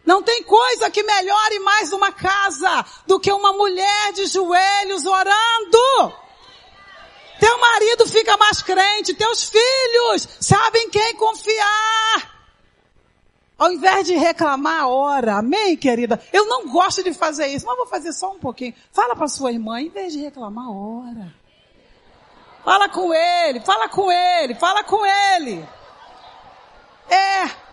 [0.06, 6.14] não tem coisa que melhore mais uma casa do que uma mulher de joelhos orando.
[7.40, 12.36] Teu marido fica mais crente, teus filhos sabem quem confiar.
[13.58, 15.38] Ao invés de reclamar, ora.
[15.38, 16.22] Amém, querida?
[16.32, 18.76] Eu não gosto de fazer isso, mas vou fazer só um pouquinho.
[18.92, 21.34] Fala para sua irmã, em vez de reclamar, ora.
[22.64, 25.66] Fala com ele, fala com ele, fala com ele.
[27.10, 27.66] É.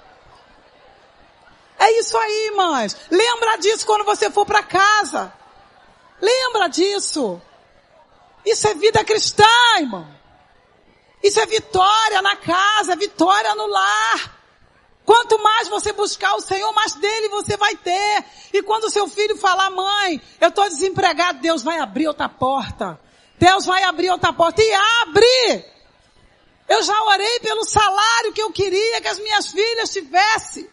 [1.79, 2.97] É isso aí, irmãs.
[3.11, 5.33] Lembra disso quando você for para casa.
[6.21, 7.41] Lembra disso.
[8.45, 9.45] Isso é vida cristã,
[9.79, 10.07] irmão.
[11.23, 14.39] Isso é vitória na casa, vitória no lar.
[15.05, 18.25] Quanto mais você buscar o Senhor, mais dele você vai ter.
[18.53, 23.01] E quando seu filho falar, mãe, eu estou desempregado, Deus vai abrir outra porta.
[23.39, 24.63] Deus vai abrir outra porta.
[24.63, 25.72] E abre!
[26.73, 30.67] Eu já orei pelo salário que eu queria que as minhas filhas tivessem.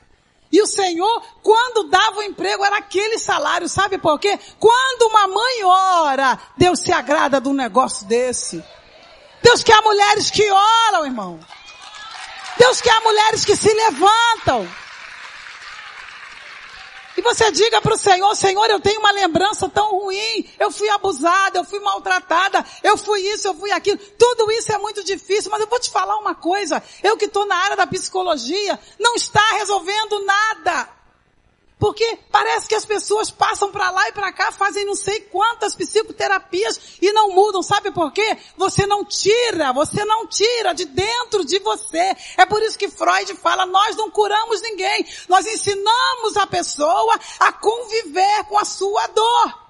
[0.50, 3.68] E o Senhor, quando dava o emprego, era aquele salário.
[3.68, 4.40] Sabe por quê?
[4.58, 8.64] Quando uma mãe ora, Deus se agrada de um negócio desse.
[9.44, 11.38] Deus quer mulheres que oram, irmão.
[12.58, 14.66] Deus quer mulheres que se levantam.
[17.20, 20.50] E você diga para o Senhor, Senhor, eu tenho uma lembrança tão ruim.
[20.58, 23.98] Eu fui abusada, eu fui maltratada, eu fui isso, eu fui aquilo.
[24.18, 26.82] Tudo isso é muito difícil, mas eu vou te falar uma coisa.
[27.04, 30.99] Eu que estou na área da psicologia, não está resolvendo nada.
[31.80, 35.74] Porque parece que as pessoas passam para lá e para cá, fazem não sei quantas
[35.74, 37.64] psicoterapias e não mudam.
[37.64, 38.38] Sabe por quê?
[38.58, 42.18] Você não tira, você não tira de dentro de você.
[42.36, 45.08] É por isso que Freud fala, nós não curamos ninguém.
[45.30, 49.70] Nós ensinamos a pessoa a conviver com a sua dor.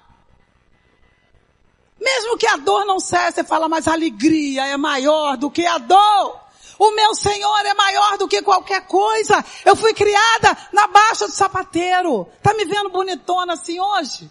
[2.00, 5.64] Mesmo que a dor não cesse, você fala, mas a alegria é maior do que
[5.64, 6.39] a dor.
[6.80, 9.44] O meu Senhor é maior do que qualquer coisa.
[9.66, 12.26] Eu fui criada na baixa do sapateiro.
[12.42, 14.30] Tá me vendo bonitona assim hoje?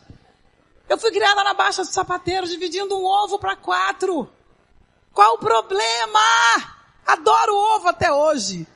[0.89, 4.27] Eu fui criada na baixa do sapateiro, dividindo um ovo para quatro.
[5.13, 6.19] Qual o problema?
[7.05, 8.67] Adoro ovo até hoje.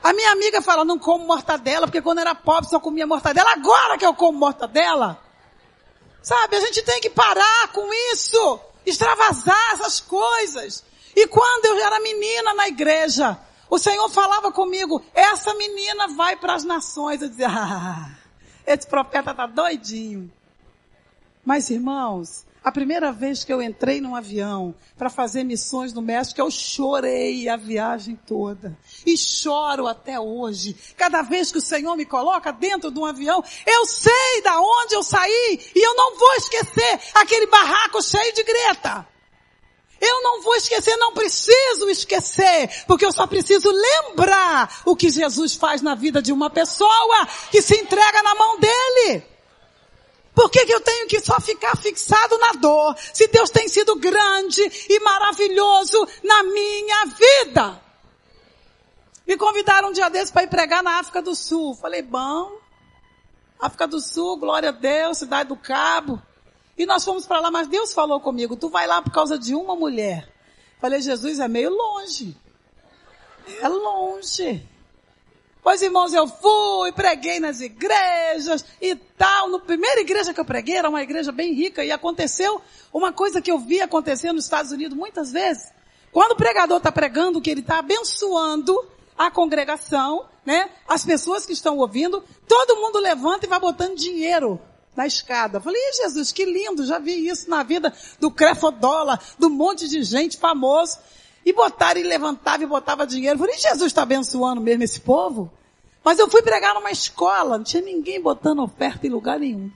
[0.00, 3.54] A minha amiga fala, não como mortadela, porque quando era pobre só comia mortadela.
[3.54, 5.18] Agora que eu como mortadela.
[6.22, 8.60] Sabe, a gente tem que parar com isso.
[8.86, 10.84] Extravasar essas coisas.
[11.14, 13.38] E quando eu era menina na igreja,
[13.70, 17.22] o Senhor falava comigo, essa menina vai para as nações.
[17.22, 18.10] Eu dizia, ah,
[18.66, 20.30] esse profeta tá doidinho.
[21.44, 26.40] Mas irmãos, a primeira vez que eu entrei num avião para fazer missões no México,
[26.40, 28.74] eu chorei a viagem toda.
[29.04, 30.74] E choro até hoje.
[30.96, 34.94] Cada vez que o Senhor me coloca dentro de um avião, eu sei da onde
[34.94, 39.06] eu saí e eu não vou esquecer aquele barraco cheio de greta.
[40.00, 45.54] Eu não vou esquecer, não preciso esquecer, porque eu só preciso lembrar o que Jesus
[45.54, 49.24] faz na vida de uma pessoa que se entrega na mão dele.
[50.34, 53.94] Por que, que eu tenho que só ficar fixado na dor, se Deus tem sido
[53.96, 57.80] grande e maravilhoso na minha vida?
[59.26, 61.74] Me convidaram um dia desses para ir pregar na África do Sul.
[61.74, 62.58] Falei, bom,
[63.58, 66.20] África do Sul, glória a Deus, cidade do Cabo.
[66.76, 69.54] E nós fomos para lá, mas Deus falou comigo, tu vai lá por causa de
[69.54, 70.28] uma mulher.
[70.80, 72.36] Falei, Jesus, é meio longe.
[73.60, 74.68] É longe.
[75.62, 79.48] Pois irmãos, eu fui, preguei nas igrejas e tal.
[79.48, 82.60] No primeira igreja que eu preguei era uma igreja bem rica e aconteceu
[82.92, 85.72] uma coisa que eu vi acontecer nos Estados Unidos muitas vezes.
[86.12, 88.78] Quando o pregador está pregando, que ele está abençoando
[89.16, 90.68] a congregação, né?
[90.86, 94.60] As pessoas que estão ouvindo, todo mundo levanta e vai botando dinheiro
[94.96, 95.60] na escada.
[95.60, 100.36] Falei, Jesus, que lindo, já vi isso na vida do Crefodola, do monte de gente
[100.38, 100.98] famoso.
[101.44, 103.38] E botaram e levantava e botava dinheiro.
[103.38, 105.52] Falei, Jesus está abençoando mesmo esse povo?
[106.02, 109.70] Mas eu fui pregar numa escola, não tinha ninguém botando oferta em lugar nenhum.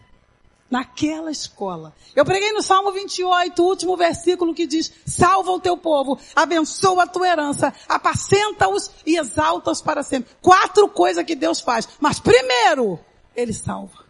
[0.70, 1.94] Naquela escola.
[2.14, 7.04] Eu preguei no Salmo 28, o último versículo que diz, salva o teu povo, abençoa
[7.04, 10.30] a tua herança, apacenta-os e exalta-os para sempre.
[10.42, 11.88] Quatro coisas que Deus faz.
[11.98, 12.98] Mas primeiro,
[13.34, 14.07] Ele salva.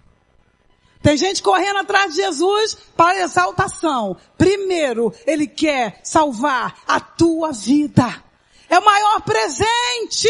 [1.02, 4.16] Tem gente correndo atrás de Jesus para exaltação.
[4.36, 8.24] Primeiro, Ele quer salvar a tua vida.
[8.68, 10.28] É o maior presente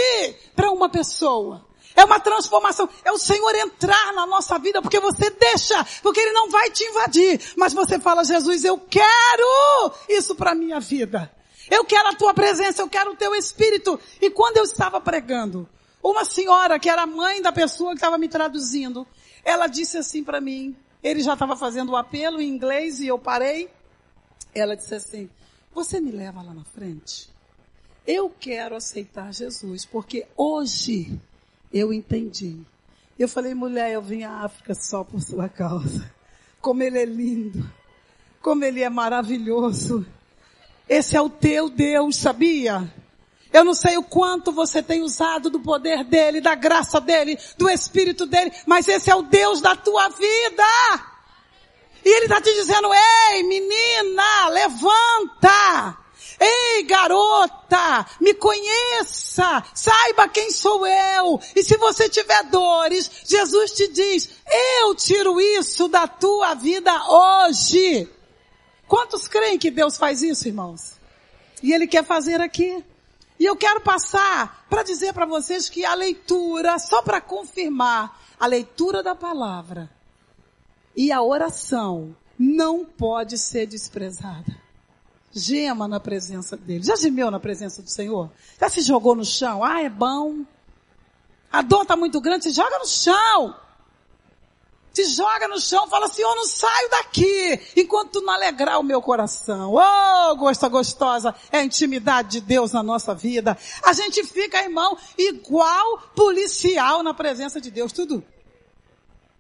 [0.55, 1.67] para uma pessoa.
[1.97, 2.89] É uma transformação.
[3.05, 6.85] É o Senhor entrar na nossa vida porque você deixa, porque Ele não vai te
[6.85, 7.41] invadir.
[7.57, 11.33] Mas você fala, Jesus, eu quero isso para minha vida.
[11.71, 13.99] Eu quero a tua presença, eu quero o teu espírito.
[14.21, 15.69] E quando eu estava pregando,
[16.03, 19.07] uma senhora que era mãe da pessoa que estava me traduzindo,
[19.49, 23.19] ela disse assim para mim, ele já estava fazendo o apelo em inglês e eu
[23.19, 23.71] parei.
[24.55, 25.31] Ela disse assim,
[25.75, 27.31] você me leva lá na frente?
[28.07, 31.19] Eu quero aceitar Jesus, porque hoje
[31.73, 32.61] eu entendi.
[33.19, 36.13] Eu falei, mulher, eu vim à África só por sua causa.
[36.61, 37.73] Como ele é lindo.
[38.43, 40.07] Como ele é maravilhoso.
[40.87, 42.93] Esse é o teu Deus, sabia?
[43.53, 47.69] Eu não sei o quanto você tem usado do poder dele, da graça dele, do
[47.71, 50.65] espírito dele, mas esse é o Deus da tua vida.
[52.05, 55.99] E ele está te dizendo, ei menina, levanta.
[56.41, 61.41] Ei, garota, me conheça, saiba quem sou eu.
[61.57, 64.31] E se você tiver dores, Jesus te diz,
[64.81, 68.09] eu tiro isso da tua vida hoje.
[68.87, 70.97] Quantos creem que Deus faz isso, irmãos?
[71.63, 72.85] E Ele quer fazer aqui.
[73.38, 78.46] E eu quero passar para dizer para vocês que a leitura, só para confirmar, a
[78.46, 79.90] leitura da palavra
[80.96, 84.57] e a oração não pode ser desprezada.
[85.33, 86.83] Gema na presença dele.
[86.83, 88.31] Já gemeu na presença do Senhor?
[88.61, 89.62] Já se jogou no chão?
[89.62, 90.44] Ah, é bom.
[91.53, 93.55] A dor está muito grande, se joga no chão.
[94.99, 99.73] Se joga no chão, fala, Senhor, não saio daqui enquanto não alegrar o meu coração.
[99.73, 103.57] Oh, gosta gostosa, é a intimidade de Deus na nossa vida.
[103.85, 108.25] A gente fica, irmão, igual policial na presença de Deus, tudo.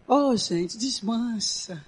[0.06, 1.84] Oh, gente, desmancha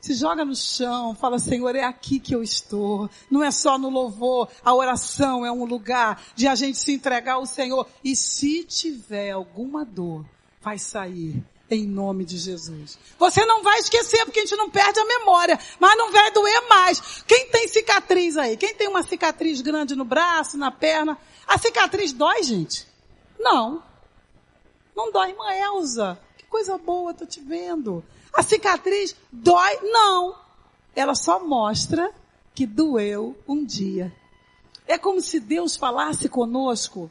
[0.00, 3.08] se joga no chão, fala, Senhor, é aqui que eu estou.
[3.30, 7.34] Não é só no louvor, a oração é um lugar de a gente se entregar
[7.34, 7.86] ao Senhor.
[8.02, 10.24] E se tiver alguma dor,
[10.60, 12.98] vai sair em nome de Jesus.
[13.18, 16.68] Você não vai esquecer porque a gente não perde a memória, mas não vai doer
[16.68, 17.22] mais.
[17.26, 18.56] Quem tem cicatriz aí?
[18.56, 21.18] Quem tem uma cicatriz grande no braço, na perna?
[21.46, 22.86] A cicatriz dói, gente?
[23.38, 23.82] Não.
[24.94, 26.18] Não dói, irmã Elza.
[26.36, 28.04] Que coisa boa, tô te vendo.
[28.32, 29.78] A cicatriz dói?
[29.82, 30.36] Não.
[30.94, 32.12] Ela só mostra
[32.54, 34.12] que doeu um dia.
[34.86, 37.10] É como se Deus falasse conosco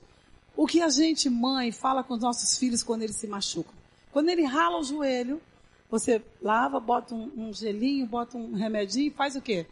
[0.55, 3.80] o que a gente, mãe, fala com os nossos filhos quando eles se machucam.
[4.11, 5.41] Quando ele rala o joelho,
[5.89, 9.65] você lava, bota um, um gelinho, bota um remedinho e faz o quê?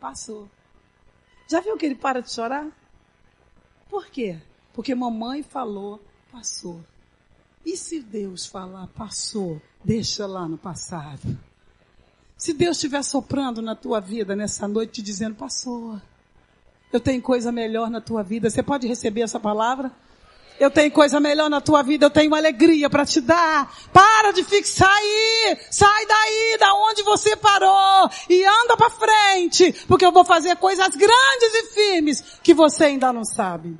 [0.00, 0.48] Passou.
[1.48, 2.66] Já viu que ele para de chorar?
[3.88, 4.38] Por quê?
[4.72, 6.80] Porque mamãe falou, passou.
[7.64, 11.38] E se Deus falar, passou, deixa lá no passado.
[12.36, 16.00] Se Deus estiver soprando na tua vida nessa noite, te dizendo, passou.
[16.92, 18.48] Eu tenho coisa melhor na tua vida.
[18.48, 19.90] Você pode receber essa palavra?
[20.58, 23.72] Eu tenho coisa melhor na tua vida, eu tenho alegria para te dar.
[23.92, 25.56] Para de fixar aí.
[25.70, 30.88] Sai daí, da onde você parou e anda para frente, porque eu vou fazer coisas
[30.88, 33.78] grandes e firmes que você ainda não sabe.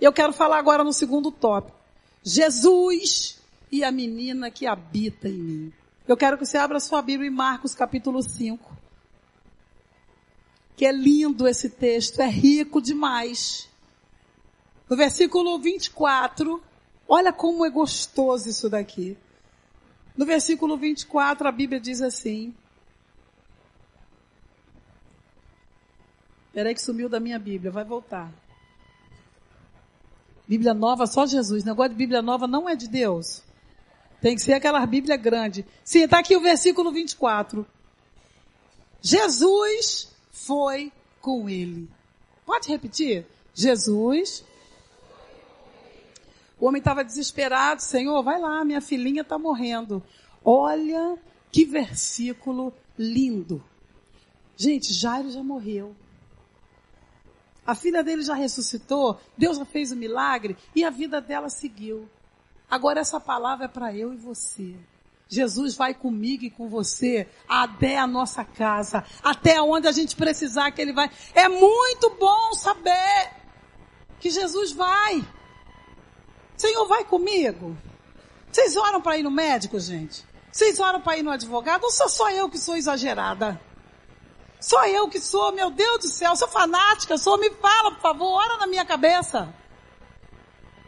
[0.00, 1.76] Eu quero falar agora no segundo tópico.
[2.22, 3.38] Jesus
[3.70, 5.72] e a menina que habita em mim.
[6.06, 8.76] Eu quero que você abra sua Bíblia em Marcos capítulo 5.
[10.76, 13.68] Que é lindo esse texto, é rico demais.
[14.94, 16.62] No versículo 24,
[17.08, 19.18] olha como é gostoso isso daqui.
[20.16, 22.54] No versículo 24, a Bíblia diz assim.
[26.52, 28.32] Peraí que sumiu da minha Bíblia, vai voltar.
[30.46, 31.64] Bíblia nova, só Jesus.
[31.64, 33.42] Negócio de Bíblia nova não é de Deus.
[34.20, 35.66] Tem que ser aquela Bíblia grande.
[35.82, 37.66] Sim, está aqui o versículo 24.
[39.02, 41.90] Jesus foi com ele.
[42.46, 43.26] Pode repetir?
[43.52, 44.44] Jesus.
[46.64, 47.82] O homem estava desesperado.
[47.82, 50.02] Senhor, vai lá, minha filhinha está morrendo.
[50.42, 51.18] Olha
[51.52, 53.62] que versículo lindo.
[54.56, 55.94] Gente, Jairo já morreu.
[57.66, 62.08] A filha dele já ressuscitou, Deus já fez o milagre e a vida dela seguiu.
[62.70, 64.74] Agora essa palavra é para eu e você.
[65.28, 70.70] Jesus vai comigo e com você até a nossa casa, até onde a gente precisar
[70.70, 71.10] que ele vai.
[71.34, 73.32] É muito bom saber
[74.18, 75.22] que Jesus vai.
[76.64, 77.76] Senhor, vai comigo.
[78.50, 80.24] Vocês oram para ir no médico, gente?
[80.50, 81.84] Vocês oram para ir no advogado?
[81.84, 83.60] Ou sou só eu que sou exagerada?
[84.58, 88.32] Sou eu que sou, meu Deus do céu, sou fanática, sou, me fala, por favor,
[88.32, 89.54] ora na minha cabeça.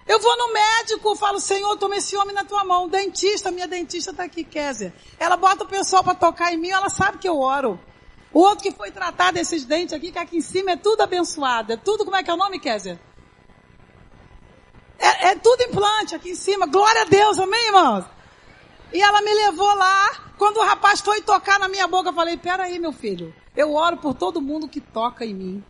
[0.06, 2.88] Eu vou no médico, falo, Senhor, toma esse homem na tua mão.
[2.88, 4.94] Dentista, minha dentista está aqui, Kézia.
[5.18, 7.78] Ela bota o pessoal para tocar em mim, ela sabe que eu oro.
[8.32, 11.74] O outro que foi tratar desses dentes aqui, que aqui em cima é tudo abençoado.
[11.74, 12.98] É tudo, como é que é o nome, Kézia?
[15.06, 16.66] É, é tudo implante aqui em cima.
[16.66, 18.04] Glória a Deus, amém, irmãos?
[18.92, 20.10] E ela me levou lá.
[20.36, 23.32] Quando o rapaz foi tocar na minha boca, eu falei, peraí, meu filho.
[23.56, 25.64] Eu oro por todo mundo que toca em mim.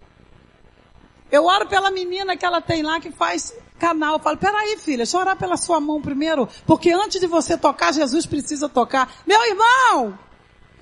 [1.31, 4.15] Eu oro pela menina que ela tem lá que faz canal.
[4.15, 7.59] Eu falo, peraí, filha, deixa eu orar pela sua mão primeiro, porque antes de você
[7.59, 9.13] tocar, Jesus precisa tocar.
[9.27, 10.19] Meu irmão,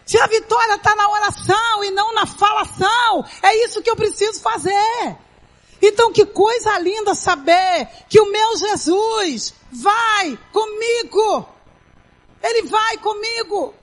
[0.05, 4.41] se a vitória está na oração e não na falação, é isso que eu preciso
[4.41, 5.17] fazer.
[5.87, 11.47] Então que coisa linda saber que o meu Jesus vai comigo.
[12.43, 13.75] Ele vai comigo.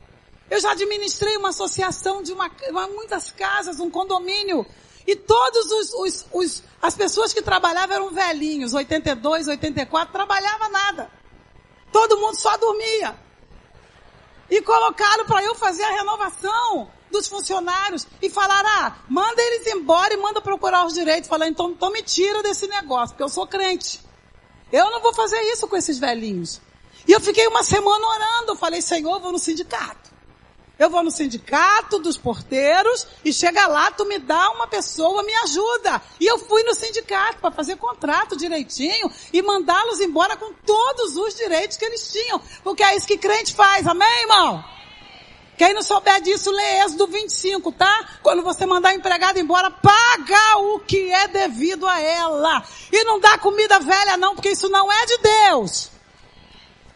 [0.49, 2.49] Eu já administrei uma associação de uma,
[2.95, 4.65] muitas casas, um condomínio.
[5.05, 11.11] E todos os, os, os, as pessoas que trabalhavam eram velhinhos, 82, 84, trabalhava nada.
[11.91, 13.15] Todo mundo só dormia.
[14.49, 16.89] E colocaram para eu fazer a renovação.
[17.11, 21.29] Dos funcionários e falaram, ah, manda eles embora e manda procurar os direitos.
[21.29, 23.99] Falei, então, então me tira desse negócio, porque eu sou crente.
[24.71, 26.61] Eu não vou fazer isso com esses velhinhos.
[27.07, 28.55] E eu fiquei uma semana orando.
[28.55, 30.11] Falei, Senhor, eu vou no sindicato.
[30.79, 35.33] Eu vou no sindicato dos porteiros e chega lá, tu me dá uma pessoa, me
[35.43, 36.01] ajuda.
[36.19, 41.35] E eu fui no sindicato para fazer contrato direitinho e mandá-los embora com todos os
[41.35, 42.41] direitos que eles tinham.
[42.63, 44.63] Porque é isso que crente faz, amém, irmão?
[45.61, 48.17] Quem não souber disso, lê Êxodo 25, tá?
[48.23, 52.63] Quando você mandar a empregada embora, paga o que é devido a ela.
[52.91, 55.91] E não dá comida velha não, porque isso não é de Deus.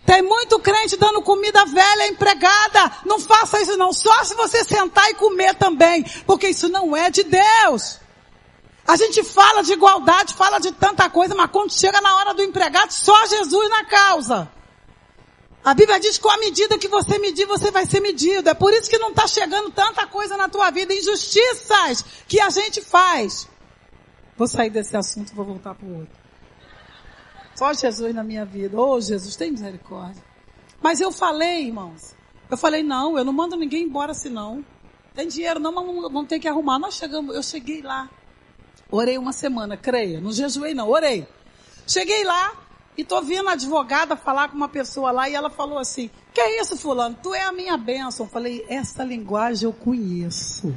[0.04, 2.92] Tem muito crente dando comida velha empregada.
[3.06, 3.94] Não faça isso não.
[3.94, 6.04] Só se você sentar e comer também.
[6.26, 8.00] Porque isso não é de Deus.
[8.88, 12.42] A gente fala de igualdade, fala de tanta coisa, mas quando chega na hora do
[12.42, 14.55] empregado, só Jesus na causa.
[15.66, 18.48] A Bíblia diz que com a medida que você medir, você vai ser medido.
[18.48, 22.52] É por isso que não está chegando tanta coisa na tua vida, injustiças que a
[22.52, 23.50] gente faz.
[24.38, 26.16] Vou sair desse assunto e vou voltar para o outro.
[27.56, 28.80] Só Jesus na minha vida.
[28.80, 30.24] Ô oh, Jesus, tem misericórdia.
[30.84, 32.14] Mas eu falei, irmãos.
[32.48, 34.64] Eu falei, não, eu não mando ninguém embora assim não.
[35.16, 36.78] Tem dinheiro não, mas vamos ter que arrumar.
[36.78, 38.08] Nós chegamos, eu cheguei lá.
[38.92, 40.22] Orei uma semana, creia.
[40.22, 41.28] Não jejuei não, orei.
[41.88, 42.65] Cheguei lá
[42.98, 46.42] e tô vendo a advogada falar com uma pessoa lá e ela falou assim, que
[46.42, 47.18] é isso fulano?
[47.22, 48.26] Tu é a minha bênção.
[48.26, 50.76] Eu falei, essa linguagem eu conheço.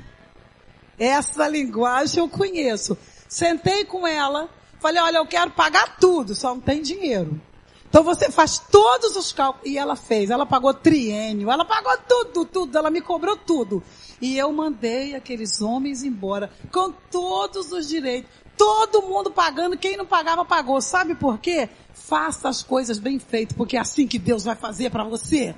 [0.99, 2.99] Essa linguagem eu conheço.
[3.29, 4.49] Sentei com ela,
[4.81, 7.41] Falei, olha, eu quero pagar tudo, só não tem dinheiro.
[7.89, 9.69] Então você faz todos os cálculos.
[9.69, 13.83] E ela fez, ela pagou triênio, ela pagou tudo, tudo, ela me cobrou tudo.
[14.21, 18.31] E eu mandei aqueles homens embora com todos os direitos.
[18.59, 20.81] Todo mundo pagando, quem não pagava pagou.
[20.83, 21.69] Sabe por quê?
[21.95, 25.55] Faça as coisas bem feitas, porque é assim que Deus vai fazer para você.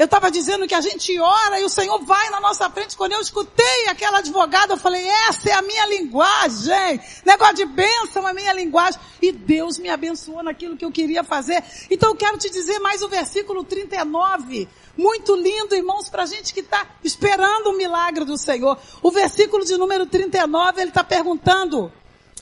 [0.00, 2.96] Eu estava dizendo que a gente ora e o Senhor vai na nossa frente.
[2.96, 6.98] Quando eu escutei aquela advogada, eu falei, essa é a minha linguagem.
[7.22, 8.98] Negócio de bênção é a minha linguagem.
[9.20, 11.62] E Deus me abençoou naquilo que eu queria fazer.
[11.90, 14.66] Então eu quero te dizer mais o versículo 39.
[15.00, 18.78] Muito lindo, irmãos, para a gente que está esperando o milagre do Senhor.
[19.02, 21.90] O versículo de número 39, ele está perguntando.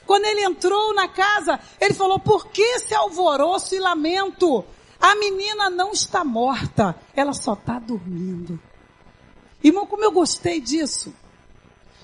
[0.05, 4.65] Quando ele entrou na casa, ele falou, por que esse alvoroço e lamento?
[5.01, 8.59] A menina não está morta, ela só está dormindo.
[9.63, 11.15] Irmão, como eu gostei disso.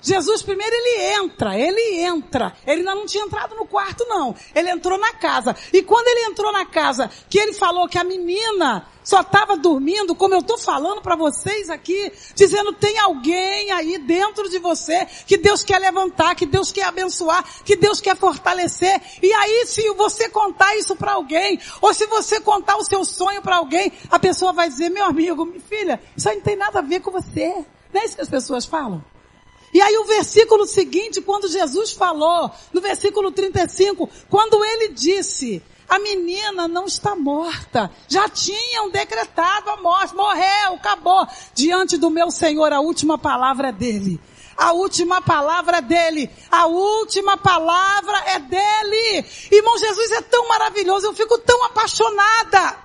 [0.05, 2.53] Jesus primeiro ele entra, ele entra.
[2.67, 4.37] Ele ainda não tinha entrado no quarto não.
[4.55, 5.57] Ele entrou na casa.
[5.73, 10.15] E quando ele entrou na casa, que ele falou que a menina só estava dormindo,
[10.15, 15.39] como eu estou falando para vocês aqui, dizendo tem alguém aí dentro de você que
[15.39, 19.01] Deus quer levantar, que Deus quer abençoar, que Deus quer fortalecer.
[19.23, 23.41] E aí se você contar isso para alguém, ou se você contar o seu sonho
[23.41, 26.81] para alguém, a pessoa vai dizer, meu amigo, minha filha, isso aí não tem nada
[26.81, 27.65] a ver com você.
[27.91, 29.03] Não é isso que as pessoas falam?
[29.75, 35.99] E aí o versículo seguinte, quando Jesus falou, no versículo 35, quando ele disse, a
[35.99, 37.91] menina não está morta.
[38.09, 40.15] Já tinham decretado a morte.
[40.15, 41.27] Morreu, acabou.
[41.55, 44.21] Diante do meu Senhor, a última palavra é dele.
[44.57, 46.31] A última palavra é dele.
[46.53, 49.27] A última palavra é dele.
[49.51, 51.07] Irmão, Jesus é tão maravilhoso.
[51.07, 52.84] Eu fico tão apaixonada.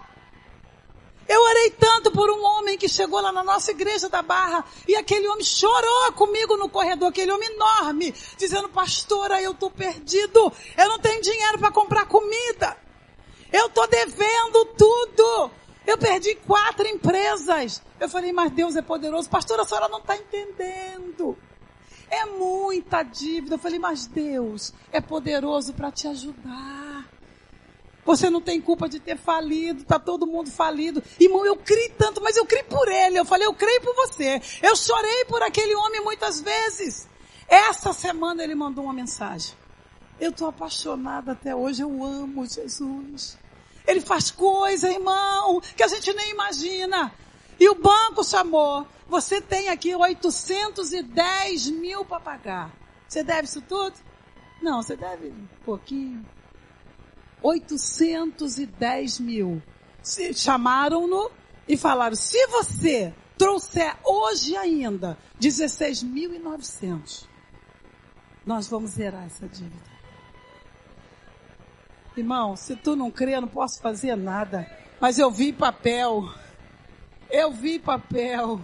[1.30, 4.96] Eu orei tanto por um homem que chegou lá na nossa igreja da Barra e
[4.96, 10.90] aquele homem chorou comigo no corredor, aquele homem enorme, dizendo, pastora, eu estou perdido, eu
[10.90, 12.76] não tenho dinheiro para comprar comida.
[13.52, 15.52] Eu estou devendo tudo.
[15.86, 17.82] Eu perdi quatro empresas.
[18.00, 19.30] Eu falei, mas Deus é poderoso.
[19.30, 21.38] Pastor, a senhora não está entendendo.
[22.10, 23.56] É muita dívida.
[23.56, 26.89] Eu falei, mas Deus é poderoso para te ajudar.
[28.10, 31.04] Você não tem culpa de ter falido, tá todo mundo falido.
[31.20, 33.20] Irmão, eu criei tanto, mas eu criei por ele.
[33.20, 34.42] Eu falei, eu creio por você.
[34.64, 37.08] Eu chorei por aquele homem muitas vezes.
[37.48, 39.56] Essa semana ele mandou uma mensagem.
[40.20, 43.38] Eu estou apaixonada até hoje, eu amo Jesus.
[43.86, 47.14] Ele faz coisa, irmão, que a gente nem imagina.
[47.60, 48.88] E o banco chamou.
[49.08, 52.72] Você tem aqui 810 mil para pagar.
[53.08, 53.94] Você deve isso tudo?
[54.64, 56.26] Não, você deve um pouquinho.
[57.42, 59.62] 810 mil.
[60.36, 61.32] Chamaram-no
[61.68, 67.26] e falaram, se você trouxer hoje ainda 16.900,
[68.46, 69.90] nós vamos zerar essa dívida.
[72.18, 74.70] Irmão, se tu não crê, eu não posso fazer nada.
[75.00, 76.28] Mas eu vi papel.
[77.30, 78.60] Eu vi papel.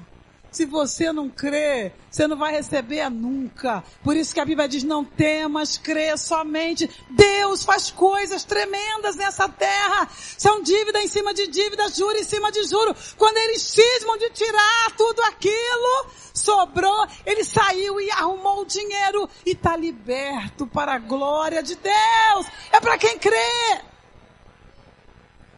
[0.55, 3.83] Se você não crê, você não vai receber nunca.
[4.01, 6.89] Por isso que a Bíblia diz, não temas, crê somente.
[7.09, 10.07] Deus faz coisas tremendas nessa terra.
[10.37, 12.95] São dívida em cima de dívida, juro em cima de juro.
[13.17, 19.51] Quando eles cismam de tirar tudo aquilo, sobrou, ele saiu e arrumou o dinheiro e
[19.51, 22.45] está liberto para a glória de Deus.
[22.71, 23.81] É para quem crê.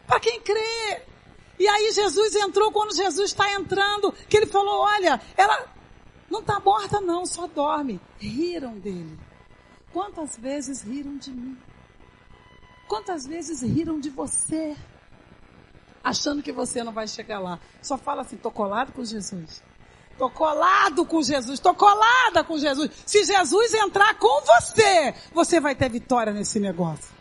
[0.08, 1.07] Para quem crê.
[1.58, 5.66] E aí Jesus entrou quando Jesus está entrando, que ele falou, olha, ela
[6.30, 8.00] não está morta não, só dorme.
[8.18, 9.18] Riram dele.
[9.92, 11.58] Quantas vezes riram de mim?
[12.86, 14.76] Quantas vezes riram de você?
[16.02, 17.58] Achando que você não vai chegar lá.
[17.82, 19.62] Só fala assim, tô colado com Jesus.
[20.16, 22.90] Tô colado com Jesus, tô colada com Jesus.
[23.06, 27.17] Se Jesus entrar com você, você vai ter vitória nesse negócio.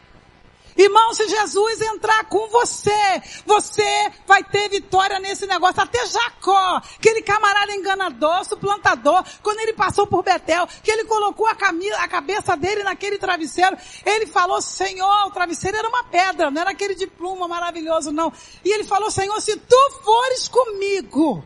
[0.77, 5.81] Irmão, se Jesus entrar com você, você vai ter vitória nesse negócio.
[5.81, 11.55] Até Jacó, aquele camarada enganador, suplantador, quando ele passou por Betel, que ele colocou a,
[11.55, 13.75] camisa, a cabeça dele naquele travesseiro,
[14.05, 18.31] ele falou, Senhor, o travesseiro era uma pedra, não era aquele de pluma maravilhoso, não.
[18.63, 21.43] E ele falou, Senhor, se tu fores comigo,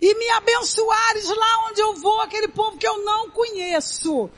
[0.00, 4.28] e me abençoares lá onde eu vou, aquele povo que eu não conheço.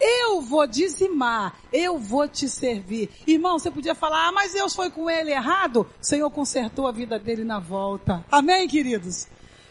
[0.00, 3.10] Eu vou dizimar, eu vou te servir.
[3.26, 5.86] Irmão, você podia falar, ah, mas Deus foi com ele errado.
[6.00, 8.24] O Senhor consertou a vida dele na volta.
[8.30, 9.26] Amém, queridos?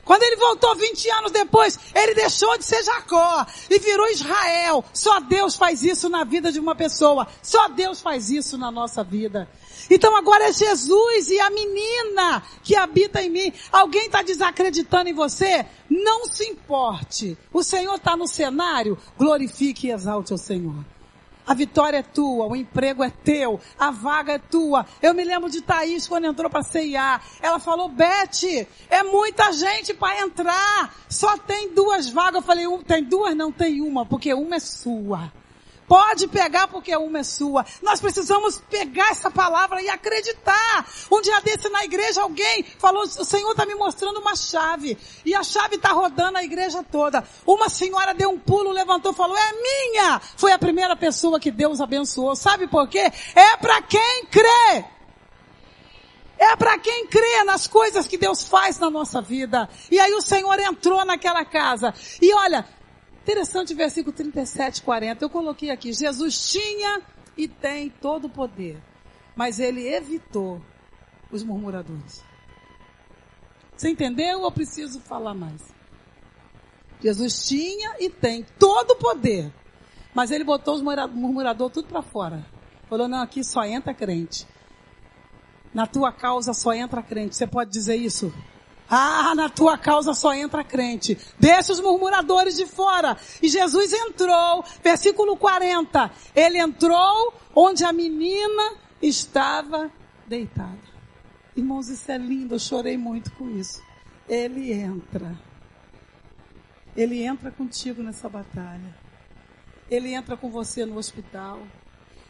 [0.06, 4.84] Quando ele voltou 20 anos depois, ele deixou de ser Jacó e virou Israel.
[4.94, 7.28] Só Deus faz isso na vida de uma pessoa.
[7.42, 9.48] Só Deus faz isso na nossa vida.
[9.90, 13.54] Então agora é Jesus e a menina que habita em mim.
[13.72, 15.66] Alguém está desacreditando em você?
[15.90, 17.38] Não se importe.
[17.52, 18.98] O Senhor está no cenário.
[19.18, 20.84] Glorifique e exalte o Senhor.
[21.46, 24.86] A vitória é tua, o emprego é teu, a vaga é tua.
[25.02, 27.20] Eu me lembro de Thaís quando entrou para CIA.
[27.42, 30.96] Ela falou, Beth, é muita gente para entrar.
[31.10, 32.36] Só tem duas vagas.
[32.36, 33.36] Eu falei, tem duas?
[33.36, 35.32] Não, tem uma, porque uma é sua.
[35.88, 37.66] Pode pegar porque uma é sua.
[37.82, 40.88] Nós precisamos pegar essa palavra e acreditar.
[41.12, 44.98] Um dia desse na igreja alguém falou, o Senhor está me mostrando uma chave.
[45.26, 47.24] E a chave está rodando a igreja toda.
[47.46, 50.22] Uma senhora deu um pulo, levantou, falou, é minha.
[50.38, 52.36] Foi a primeira pessoa que Deus abençoou.
[52.36, 53.12] Sabe por quê?
[53.36, 54.86] É para quem crê.
[56.38, 59.70] É para quem crê nas coisas que Deus faz na nossa vida.
[59.90, 61.94] E aí o Senhor entrou naquela casa.
[62.22, 62.66] E olha,
[63.24, 65.24] Interessante versículo 37, 40.
[65.24, 65.94] Eu coloquei aqui.
[65.94, 67.02] Jesus tinha
[67.38, 68.78] e tem todo o poder.
[69.34, 70.62] Mas ele evitou
[71.32, 72.22] os murmuradores.
[73.76, 75.74] Você entendeu ou preciso falar mais?
[77.02, 79.52] Jesus tinha e tem todo o poder.
[80.14, 82.46] Mas ele botou os murmuradores tudo para fora.
[82.90, 84.46] Falou, não, aqui só entra crente.
[85.74, 87.36] Na tua causa só entra crente.
[87.36, 88.34] Você pode dizer isso?
[88.96, 91.18] Ah, na tua causa só entra crente.
[91.40, 93.18] Deixa os murmuradores de fora.
[93.42, 96.12] E Jesus entrou, versículo 40.
[96.36, 99.92] Ele entrou onde a menina estava
[100.28, 100.78] deitada.
[101.56, 103.82] Irmãos, isso é lindo, eu chorei muito com isso.
[104.30, 105.36] Ele entra.
[106.96, 108.96] Ele entra contigo nessa batalha.
[109.90, 111.64] Ele entra com você no hospital.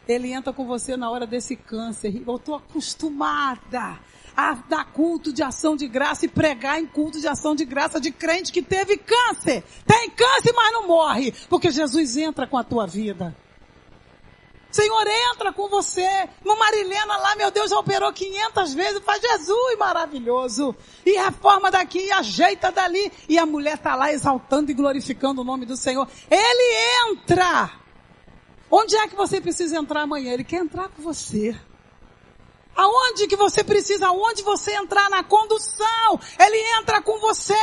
[0.08, 2.22] Ele entra com você na hora desse câncer.
[2.26, 3.98] Eu estou acostumada
[4.36, 8.00] a dar culto de ação de graça e pregar em culto de ação de graça
[8.00, 9.62] de crente que teve câncer.
[9.86, 13.36] Tem câncer, mas não morre, porque Jesus entra com a tua vida.
[14.74, 16.28] Senhor, entra com você.
[16.44, 19.04] No Marilena lá, meu Deus, já operou 500 vezes.
[19.04, 20.74] Faz Jesus maravilhoso.
[21.06, 23.12] E reforma daqui, e ajeita dali.
[23.28, 26.08] E a mulher está lá exaltando e glorificando o nome do Senhor.
[26.28, 27.70] Ele entra.
[28.68, 30.32] Onde é que você precisa entrar amanhã?
[30.32, 31.56] Ele quer entrar com você.
[32.76, 37.54] Aonde que você precisa, aonde você entrar na condução, ele entra com você.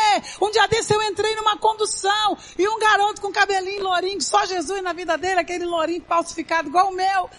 [0.41, 4.81] Um dia desse eu entrei numa condução e um garoto com cabelinho lourinho, só Jesus
[4.81, 7.29] na vida dele, aquele lourinho falsificado igual o meu.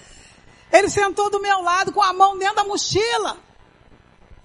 [0.70, 3.38] Ele sentou do meu lado com a mão dentro da mochila.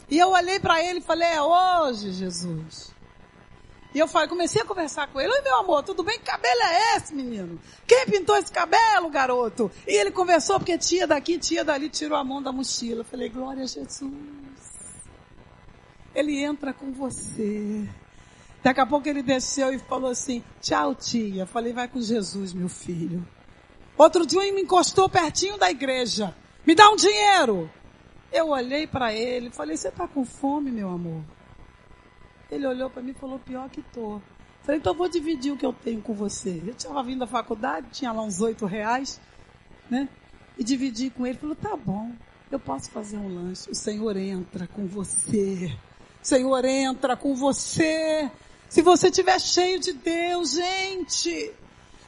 [0.09, 2.96] E eu olhei para ele e falei, é hoje, Jesus.
[3.97, 5.33] E eu falei, comecei a conversar com ele.
[5.33, 6.19] Oi, meu amor, tudo bem?
[6.19, 7.59] Que cabelo é esse, menino?
[7.87, 9.71] Quem pintou esse cabelo, garoto?
[9.87, 12.99] E ele conversou porque tia daqui, tia dali tirou a mão da mochila.
[12.99, 14.13] Eu falei, glória a Jesus.
[16.13, 17.89] Ele entra com você.
[18.61, 21.41] Daqui a pouco ele desceu e falou assim, tchau tia.
[21.41, 23.27] Eu falei, vai com Jesus, meu filho.
[23.97, 26.35] Outro dia ele me encostou pertinho da igreja.
[26.67, 27.67] Me dá um dinheiro.
[28.31, 31.23] Eu olhei para ele e falei, você está com fome, meu amor?
[32.49, 34.21] Ele olhou para mim e falou, pior que tô.
[34.63, 36.61] Falei, então vou dividir o que eu tenho com você.
[36.65, 39.19] Eu tinha vindo da faculdade, tinha lá uns oito reais,
[39.89, 40.09] né?
[40.57, 41.37] E dividi com ele.
[41.37, 42.11] Falou, tá bom,
[42.51, 43.69] eu posso fazer um lanche.
[43.69, 45.75] O Senhor entra com você.
[46.27, 48.29] Senhor entra com você.
[48.67, 51.53] Se você estiver cheio de Deus, gente,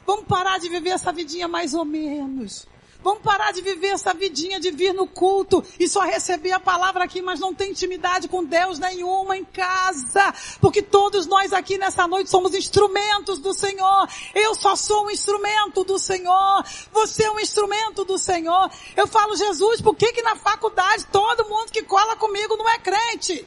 [0.06, 2.68] vamos parar de viver essa vidinha mais ou menos.
[3.02, 7.04] Vamos parar de viver essa vidinha de vir no culto e só receber a palavra
[7.04, 10.34] aqui, mas não tem intimidade com Deus nenhuma em casa.
[10.60, 14.08] Porque todos nós aqui nessa noite somos instrumentos do Senhor.
[14.34, 16.64] Eu só sou um instrumento do Senhor.
[16.92, 18.70] Você é um instrumento do Senhor.
[18.96, 22.78] Eu falo, Jesus, por que que na faculdade todo mundo que cola comigo não é
[22.78, 23.46] crente?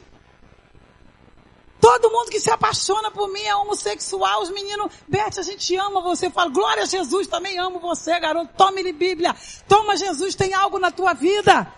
[1.84, 4.40] Todo mundo que se apaixona por mim é homossexual.
[4.40, 6.28] Os meninos, Beth, a gente ama você.
[6.28, 8.54] Eu falo, glória a Jesus, também amo você, garoto.
[8.56, 9.36] Tome-lhe Bíblia.
[9.68, 11.70] Toma Jesus, tem algo na tua vida.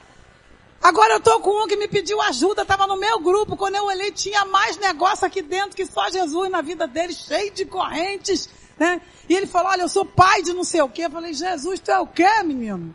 [0.81, 3.57] Agora eu tô com um que me pediu ajuda, tava no meu grupo.
[3.57, 7.53] Quando eu olhei, tinha mais negócio aqui dentro que só Jesus na vida dele, cheio
[7.53, 8.49] de correntes,
[8.79, 9.01] né?
[9.29, 11.07] E ele falou, olha, eu sou pai de não sei o quê.
[11.07, 12.95] Eu falei, Jesus, tu é o quê, menino?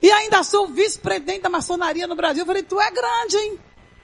[0.00, 2.40] E ainda sou vice-presidente da maçonaria no Brasil.
[2.40, 3.60] Eu falei, tu é grande, hein?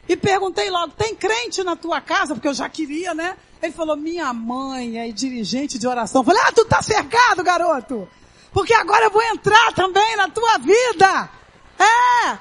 [0.09, 2.34] E perguntei logo, tem crente na tua casa?
[2.34, 3.36] Porque eu já queria, né?
[3.62, 6.22] Ele falou, minha mãe é dirigente de oração.
[6.22, 8.09] Eu falei, ah, tu tá cercado, garoto.
[8.53, 11.30] Porque agora eu vou entrar também na tua vida.
[11.78, 12.38] É.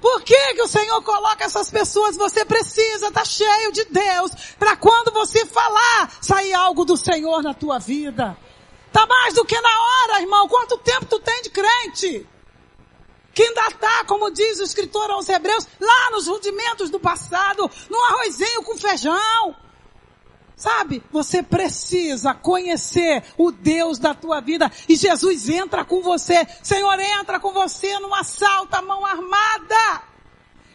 [0.00, 2.16] Por que, que o Senhor coloca essas pessoas?
[2.16, 7.42] Você precisa estar tá cheio de Deus para quando você falar, sair algo do Senhor
[7.42, 8.36] na tua vida.
[8.90, 10.48] Tá mais do que na hora, irmão.
[10.48, 12.26] Quanto tempo tu tem de crente?
[13.32, 18.04] Que ainda está, como diz o escritor aos Hebreus, lá nos rudimentos do passado, no
[18.04, 19.56] arrozinho com feijão.
[20.56, 21.02] Sabe?
[21.10, 26.46] Você precisa conhecer o Deus da tua vida e Jesus entra com você.
[26.62, 30.02] Senhor entra com você no assalto à mão armada.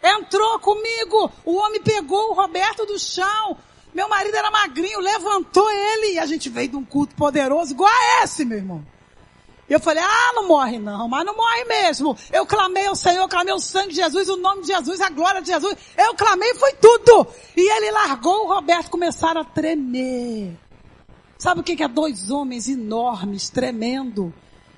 [0.01, 1.31] Entrou comigo.
[1.45, 3.57] O homem pegou o Roberto do chão.
[3.93, 7.89] Meu marido era magrinho, levantou ele e a gente veio de um culto poderoso igual
[7.89, 8.94] a esse, meu irmão.
[9.67, 12.15] Eu falei, ah, não morre não, mas não morre mesmo.
[12.31, 15.41] Eu clamei ao Senhor, clamei o sangue de Jesus, o nome de Jesus, a glória
[15.41, 15.75] de Jesus.
[15.97, 17.27] Eu clamei foi tudo.
[17.57, 20.55] E ele largou o Roberto, começaram a tremer.
[21.37, 24.33] Sabe o que é dois homens enormes, tremendo?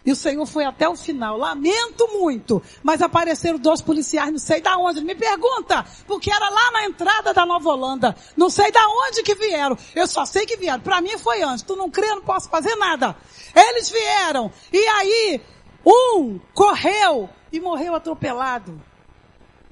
[0.08, 1.38] E o Senhor foi até o final.
[1.38, 5.01] Lamento muito, mas apareceram dois policiais, não sei da onde.
[5.01, 8.16] Me pergunta, porque era lá na entrada da Nova Holanda.
[8.38, 9.78] Não sei da onde que vieram.
[9.93, 10.80] Eu só sei que vieram.
[10.80, 11.62] Para mim foi antes.
[11.62, 13.18] Tu não crê, eu não posso fazer nada.
[13.53, 14.49] Eles vieram.
[14.72, 15.41] E aí,
[15.86, 18.82] um correu e morreu atropelado.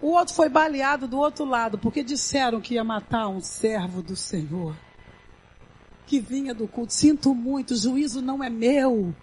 [0.02, 4.18] O outro foi baleado do outro lado, porque disseram que ia matar um servo do
[4.18, 4.76] Senhor.
[6.06, 6.92] Que vinha do culto.
[6.92, 9.16] Sinto muito, o juízo não é meu.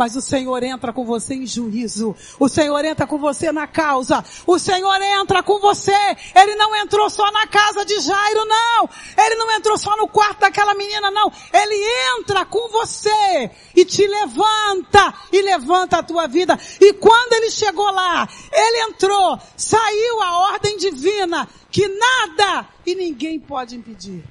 [0.00, 2.16] Mas o Senhor entra com você em juízo.
[2.38, 4.24] O Senhor entra com você na causa.
[4.46, 5.92] O Senhor entra com você.
[6.34, 8.88] Ele não entrou só na casa de Jairo, não.
[9.18, 11.30] Ele não entrou só no quarto daquela menina, não.
[11.52, 16.58] Ele entra com você e te levanta e levanta a tua vida.
[16.80, 23.38] E quando ele chegou lá, ele entrou, saiu a ordem divina que nada e ninguém
[23.38, 24.24] pode impedir.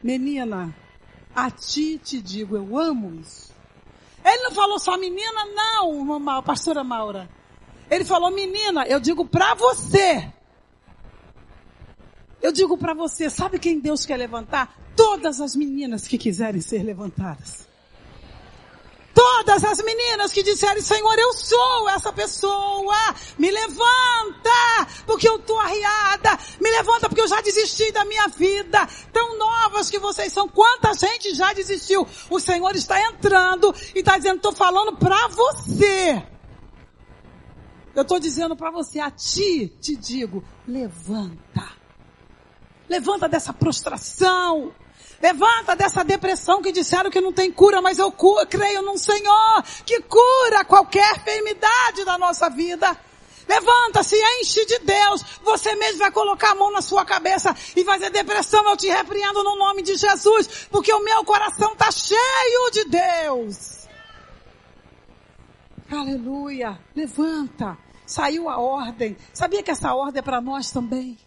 [0.00, 0.72] Menina,
[1.34, 3.45] a ti te digo, eu amo isso.
[4.26, 7.30] Ele não falou só menina, não, pastora Maura.
[7.88, 10.32] Ele falou menina, eu digo para você.
[12.42, 14.76] Eu digo para você, sabe quem Deus quer levantar?
[14.96, 17.65] Todas as meninas que quiserem ser levantadas.
[19.16, 22.94] Todas as meninas que disserem, Senhor, eu sou essa pessoa,
[23.38, 28.86] me levanta, porque eu tô arriada, me levanta porque eu já desisti da minha vida,
[29.14, 32.06] tão novas que vocês são, quanta gente já desistiu.
[32.28, 36.22] O Senhor está entrando e está dizendo, estou falando para você.
[37.94, 41.70] Eu estou dizendo para você, a ti te digo, levanta.
[42.86, 44.74] Levanta dessa prostração.
[45.20, 48.12] Levanta dessa depressão que disseram que não tem cura, mas eu
[48.48, 52.96] creio num Senhor que cura qualquer enfermidade da nossa vida.
[53.48, 55.22] Levanta-se, enche de Deus.
[55.42, 58.88] Você mesmo vai colocar a mão na sua cabeça e vai dizer depressão, eu te
[58.88, 63.86] repreendo no nome de Jesus, porque o meu coração está cheio de Deus.
[65.90, 66.78] Aleluia.
[66.94, 67.78] Levanta.
[68.04, 69.16] Saiu a ordem.
[69.32, 71.18] Sabia que essa ordem é para nós também?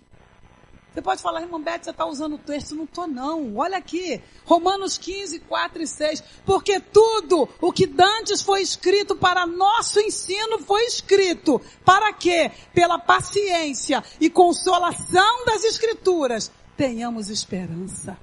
[0.94, 2.76] Você pode falar, irmão Beto, você está usando o texto.
[2.76, 3.56] Não estou não.
[3.58, 4.22] Olha aqui.
[4.46, 6.24] Romanos 15, 4 e 6.
[6.46, 11.62] Porque tudo o que dantes foi escrito para nosso ensino foi escrito.
[11.86, 18.18] Para que, pela paciência e consolação das escrituras, tenhamos esperança.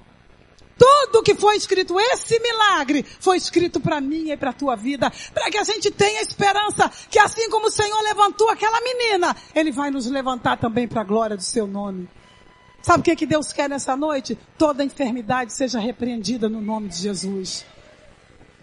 [0.77, 5.11] Tudo que foi escrito, esse milagre, foi escrito para mim e para a tua vida,
[5.33, 9.71] para que a gente tenha esperança que assim como o Senhor levantou aquela menina, Ele
[9.71, 12.07] vai nos levantar também para a glória do seu nome.
[12.87, 14.39] Sabe o que, que Deus quer nessa noite?
[14.57, 17.65] Toda enfermidade seja repreendida no nome de Jesus.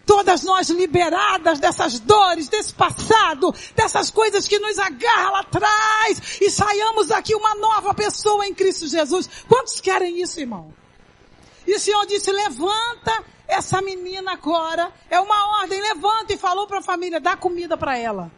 [0.06, 6.50] Todas nós liberadas dessas dores, desse passado, dessas coisas que nos agarram lá atrás e
[6.50, 9.28] saiamos daqui uma nova pessoa em Cristo Jesus.
[9.46, 10.72] Quantos querem isso, irmão?
[11.66, 14.90] E o Senhor disse, levanta essa menina agora.
[15.10, 18.32] É uma ordem, levanta e falou para a família, dá comida para ela.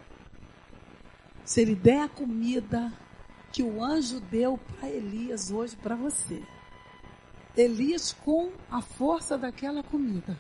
[1.45, 2.93] Se ele der a comida
[3.57, 6.43] que o anjo deu para Elias hoje para você.
[7.57, 10.39] Elias com a força daquela comida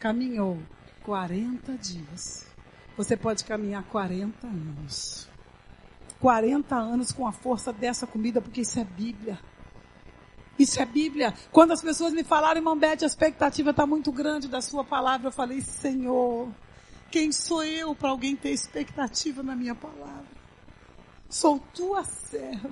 [0.00, 0.58] caminhou
[1.02, 2.46] 40 dias.
[2.96, 5.28] Você pode caminhar 40 anos.
[6.18, 9.38] 40 anos com a força dessa comida, porque isso é Bíblia.
[10.58, 11.34] Isso é Bíblia.
[11.52, 15.28] Quando as pessoas me falaram, irmão Bete, a expectativa está muito grande da sua palavra,
[15.28, 16.48] eu falei, Senhor,
[17.10, 20.33] quem sou eu para alguém ter expectativa na minha palavra?
[21.34, 22.70] Sou tua serva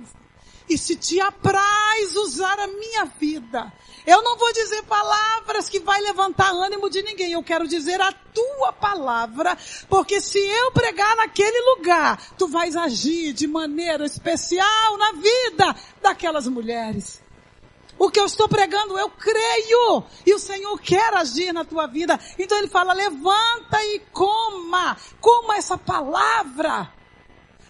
[0.69, 3.73] e se te apraz usar a minha vida.
[4.07, 7.33] Eu não vou dizer palavras que vai levantar ânimo de ninguém.
[7.33, 9.57] Eu quero dizer a tua palavra,
[9.89, 16.47] porque se eu pregar naquele lugar, tu vais agir de maneira especial na vida daquelas
[16.47, 17.21] mulheres.
[17.99, 20.05] O que eu estou pregando, eu creio.
[20.25, 22.17] E o Senhor quer agir na tua vida.
[22.39, 24.95] Então ele fala, levanta e coma.
[25.19, 27.02] Coma essa palavra.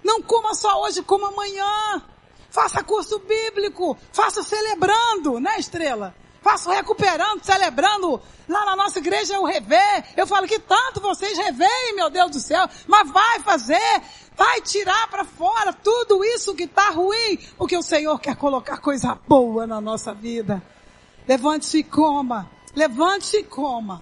[0.04, 2.02] Não coma só hoje, coma amanhã.
[2.50, 3.98] Faça curso bíblico.
[4.12, 6.14] Faça celebrando, né, Estrela?
[6.42, 8.22] Faça recuperando, celebrando.
[8.48, 10.06] Lá na nossa igreja o rever.
[10.16, 12.68] Eu falo que tanto vocês reveem, meu Deus do céu.
[12.86, 14.02] Mas vai fazer.
[14.36, 17.38] Vai tirar para fora tudo isso que está ruim.
[17.58, 20.62] Porque o Senhor quer colocar coisa boa na nossa vida.
[21.28, 22.52] Levante-se e coma.
[22.76, 24.02] Levante-se e coma.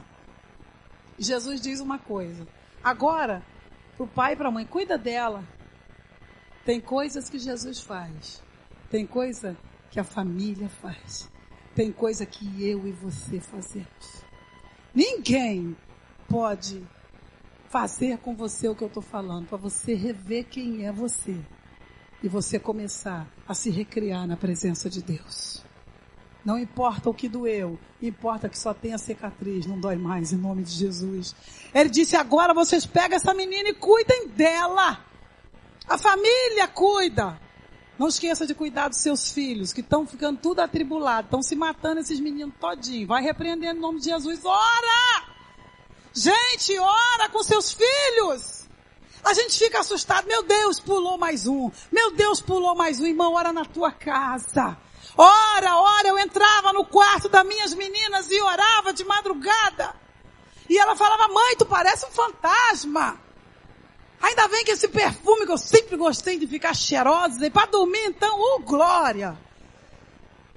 [1.19, 2.47] Jesus diz uma coisa.
[2.83, 3.43] Agora,
[3.95, 5.43] para o pai e para a mãe, cuida dela.
[6.65, 8.41] Tem coisas que Jesus faz.
[8.89, 9.57] Tem coisa
[9.89, 11.29] que a família faz.
[11.73, 14.23] Tem coisa que eu e você fazemos.
[14.93, 15.75] Ninguém
[16.27, 16.85] pode
[17.69, 21.35] fazer com você o que eu estou falando, para você rever quem é você.
[22.21, 25.63] E você começar a se recriar na presença de Deus.
[26.43, 30.63] Não importa o que doeu, importa que só tenha cicatriz, não dói mais, em nome
[30.63, 31.35] de Jesus.
[31.73, 34.99] Ele disse: agora vocês pegam essa menina e cuidem dela.
[35.91, 37.37] A família cuida.
[37.99, 41.99] Não esqueça de cuidar dos seus filhos, que estão ficando tudo atribulados, estão se matando
[41.99, 43.05] esses meninos todinho.
[43.05, 44.39] Vai repreendendo em nome de Jesus.
[44.45, 45.25] Ora!
[46.13, 48.69] Gente, ora com seus filhos.
[49.21, 50.27] A gente fica assustado.
[50.27, 51.69] Meu Deus, pulou mais um.
[51.91, 53.05] Meu Deus, pulou mais um.
[53.05, 54.77] Irmão, ora na tua casa.
[55.17, 59.93] Ora, ora, eu entrava no quarto das minhas meninas e orava de madrugada.
[60.69, 63.19] E ela falava, mãe, tu parece um fantasma.
[64.21, 68.05] Ainda bem que esse perfume que eu sempre gostei de ficar cheirosa, e para dormir
[68.05, 69.37] então, oh glória!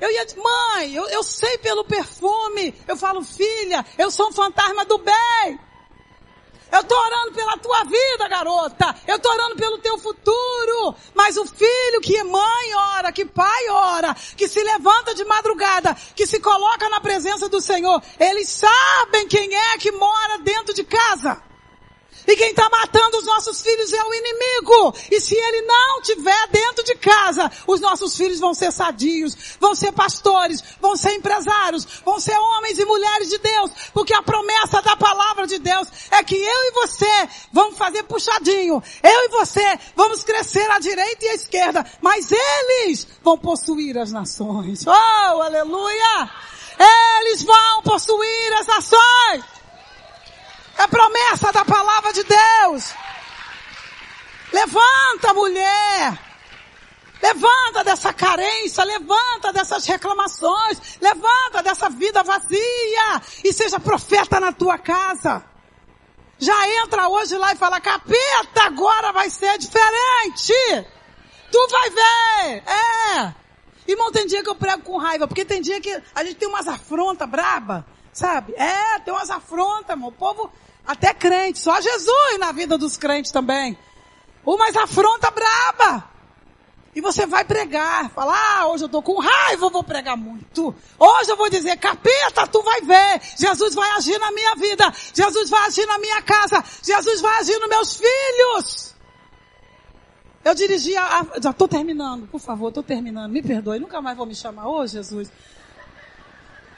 [0.00, 2.74] Eu ia dizer, mãe, eu, eu sei pelo perfume.
[2.86, 5.58] Eu falo, filha, eu sou um fantasma do bem.
[6.70, 8.96] Eu estou orando pela tua vida, garota.
[9.06, 10.96] Eu estou orando pelo teu futuro.
[11.14, 16.26] Mas o filho que mãe ora, que pai ora, que se levanta de madrugada, que
[16.26, 21.40] se coloca na presença do Senhor, eles sabem quem é que mora dentro de casa.
[22.26, 24.94] E quem está matando os nossos filhos é o inimigo.
[25.10, 29.74] E se ele não tiver dentro de casa, os nossos filhos vão ser sadios, vão
[29.74, 33.70] ser pastores, vão ser empresários, vão ser homens e mulheres de Deus.
[33.92, 38.82] Porque a promessa da palavra de Deus é que eu e você vamos fazer puxadinho.
[39.02, 41.84] Eu e você vamos crescer à direita e à esquerda.
[42.00, 44.84] Mas eles vão possuir as nações.
[44.86, 46.30] Oh, aleluia!
[46.78, 49.53] Eles vão possuir as nações.
[50.78, 52.94] É promessa da palavra de Deus.
[54.52, 56.18] Levanta, mulher.
[57.22, 64.76] Levanta dessa carência, levanta dessas reclamações, levanta dessa vida vazia e seja profeta na tua
[64.76, 65.42] casa.
[66.38, 70.52] Já entra hoje lá e fala, capeta, agora vai ser diferente.
[71.50, 72.62] Tu vai ver.
[72.66, 73.34] É.
[73.86, 76.48] Irmão, tem dia que eu prego com raiva, porque tem dia que a gente tem
[76.48, 78.52] umas afrontas braba, sabe?
[78.54, 80.08] É, tem umas afrontas, irmão.
[80.08, 80.52] O povo
[80.86, 83.76] até crente, só Jesus na vida dos crentes também.
[84.44, 86.10] Umas afronta braba.
[86.94, 90.72] E você vai pregar, falar, ah, hoje eu tô com raiva, eu vou pregar muito.
[90.96, 93.20] Hoje eu vou dizer, capeta, tu vai ver.
[93.36, 94.92] Jesus vai agir na minha vida.
[95.12, 96.62] Jesus vai agir na minha casa.
[96.82, 98.94] Jesus vai agir nos meus filhos.
[100.44, 104.26] Eu dirigia, a, já tô terminando, por favor, tô terminando, me perdoe, nunca mais vou
[104.26, 105.32] me chamar, ô oh, Jesus.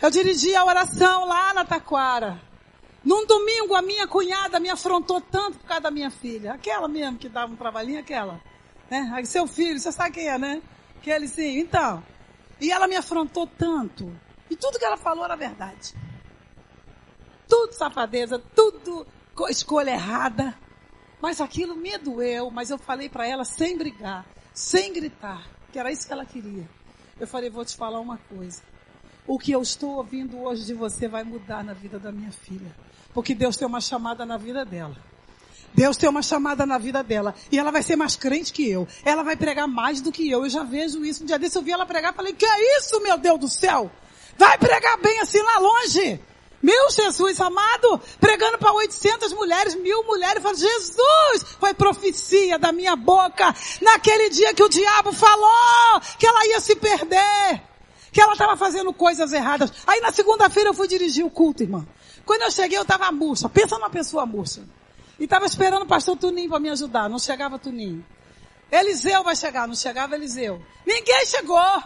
[0.00, 2.40] Eu dirigi a oração lá na Taquara.
[3.06, 6.54] Num domingo, a minha cunhada me afrontou tanto por causa da minha filha.
[6.54, 8.40] Aquela mesmo que dava um trabalhinho, aquela.
[8.90, 9.22] Né?
[9.24, 10.60] Seu filho, você sabe quem é, né?
[10.96, 11.60] Aquele sim.
[11.60, 12.02] Então.
[12.60, 14.12] E ela me afrontou tanto.
[14.50, 15.94] E tudo que ela falou era verdade.
[17.46, 19.06] tudo safadeza, tudo
[19.50, 20.58] escolha errada.
[21.22, 25.92] Mas aquilo me doeu, mas eu falei para ela sem brigar, sem gritar, que era
[25.92, 26.68] isso que ela queria.
[27.20, 28.62] Eu falei, vou te falar uma coisa.
[29.28, 32.74] O que eu estou ouvindo hoje de você vai mudar na vida da minha filha.
[33.16, 34.94] Porque Deus tem uma chamada na vida dela.
[35.72, 37.34] Deus tem uma chamada na vida dela.
[37.50, 38.86] E ela vai ser mais crente que eu.
[39.02, 40.44] Ela vai pregar mais do que eu.
[40.44, 41.22] Eu já vejo isso.
[41.22, 43.48] Um dia desse eu vi ela pregar e falei, que é isso, meu Deus do
[43.48, 43.90] céu?
[44.36, 46.20] Vai pregar bem assim lá longe.
[46.62, 52.96] Meu Jesus amado, pregando para 800 mulheres, mil mulheres, falando, Jesus, foi profecia da minha
[52.96, 57.62] boca, naquele dia que o diabo falou que ela ia se perder,
[58.12, 59.72] que ela estava fazendo coisas erradas.
[59.86, 61.86] Aí na segunda-feira eu fui dirigir o culto, irmã.
[62.26, 64.62] Quando eu cheguei eu estava murcha, pensa numa pessoa murcha.
[65.18, 67.08] E estava esperando o pastor Tuninho para me ajudar.
[67.08, 68.04] Não chegava Tuninho.
[68.70, 70.60] Eliseu vai chegar, não chegava Eliseu.
[70.84, 71.82] Ninguém chegou.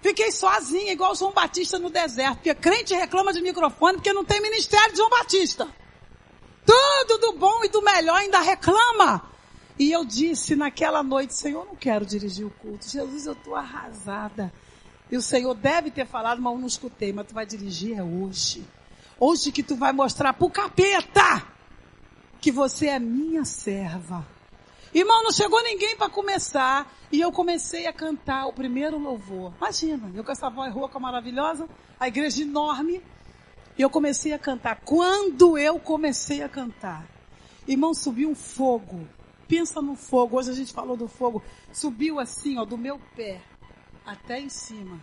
[0.00, 2.36] Fiquei sozinha, igual João Batista no deserto.
[2.36, 5.68] Porque crente reclama de microfone porque não tem ministério de João Batista.
[6.64, 9.28] Tudo do bom e do melhor ainda reclama.
[9.76, 12.88] E eu disse naquela noite, Senhor, eu não quero dirigir o culto.
[12.88, 14.52] Jesus, eu estou arrasada.
[15.10, 17.12] E o Senhor deve ter falado, mas eu não escutei.
[17.12, 18.64] Mas tu vai dirigir é hoje.
[19.18, 21.46] Hoje que tu vai mostrar pro capeta
[22.38, 24.26] que você é minha serva.
[24.92, 29.54] Irmão, não chegou ninguém para começar e eu comecei a cantar o primeiro louvor.
[29.56, 31.66] Imagina, eu com essa voz rouca maravilhosa,
[31.98, 33.02] a igreja enorme,
[33.78, 34.82] e eu comecei a cantar.
[34.84, 37.06] Quando eu comecei a cantar,
[37.66, 39.08] irmão, subiu um fogo.
[39.48, 41.42] Pensa no fogo, hoje a gente falou do fogo.
[41.72, 43.40] Subiu assim, ó, do meu pé
[44.04, 45.00] até em cima.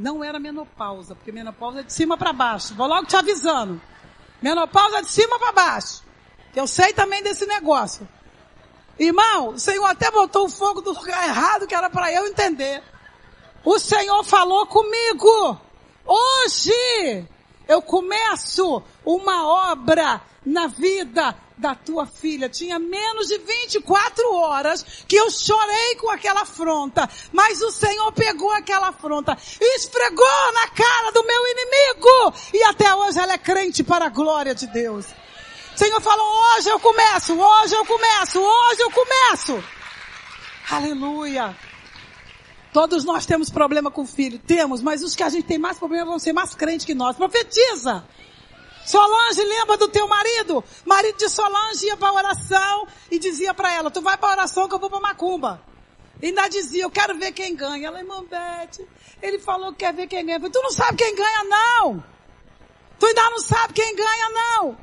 [0.00, 2.74] Não era menopausa, porque menopausa é de cima para baixo.
[2.74, 3.78] Vou logo te avisando.
[4.40, 6.02] Menopausa é de cima para baixo.
[6.56, 8.08] Eu sei também desse negócio.
[8.98, 12.82] Irmão, o Senhor até botou o fogo do lugar errado que era para eu entender.
[13.62, 15.60] O Senhor falou comigo.
[16.06, 17.28] Hoje
[17.68, 22.48] eu começo uma obra na vida da tua filha.
[22.48, 27.08] Tinha menos de 24 horas que eu chorei com aquela afronta.
[27.32, 32.34] Mas o Senhor pegou aquela afronta e esfregou na cara do meu inimigo.
[32.54, 35.06] E até hoje ela é crente para a glória de Deus.
[35.76, 39.64] Senhor falou, hoje eu começo, hoje eu começo, hoje eu começo.
[40.70, 41.56] Aleluia.
[42.72, 45.78] Todos nós temos problema com o filho, temos, mas os que a gente tem mais
[45.78, 47.16] problema vão ser mais crentes que nós.
[47.16, 48.04] Profetiza.
[48.90, 50.64] Solange, lembra do teu marido?
[50.84, 54.74] Marido de Solange ia para oração e dizia para ela, tu vai para oração que
[54.74, 55.62] eu vou para macumba.
[56.20, 57.86] E ainda dizia, eu quero ver quem ganha.
[57.86, 58.84] Ela, irmã Beth,
[59.22, 60.40] ele falou que quer ver quem ganha.
[60.40, 62.04] falei, tu não sabe quem ganha não.
[62.98, 64.76] Tu ainda não sabe quem ganha não.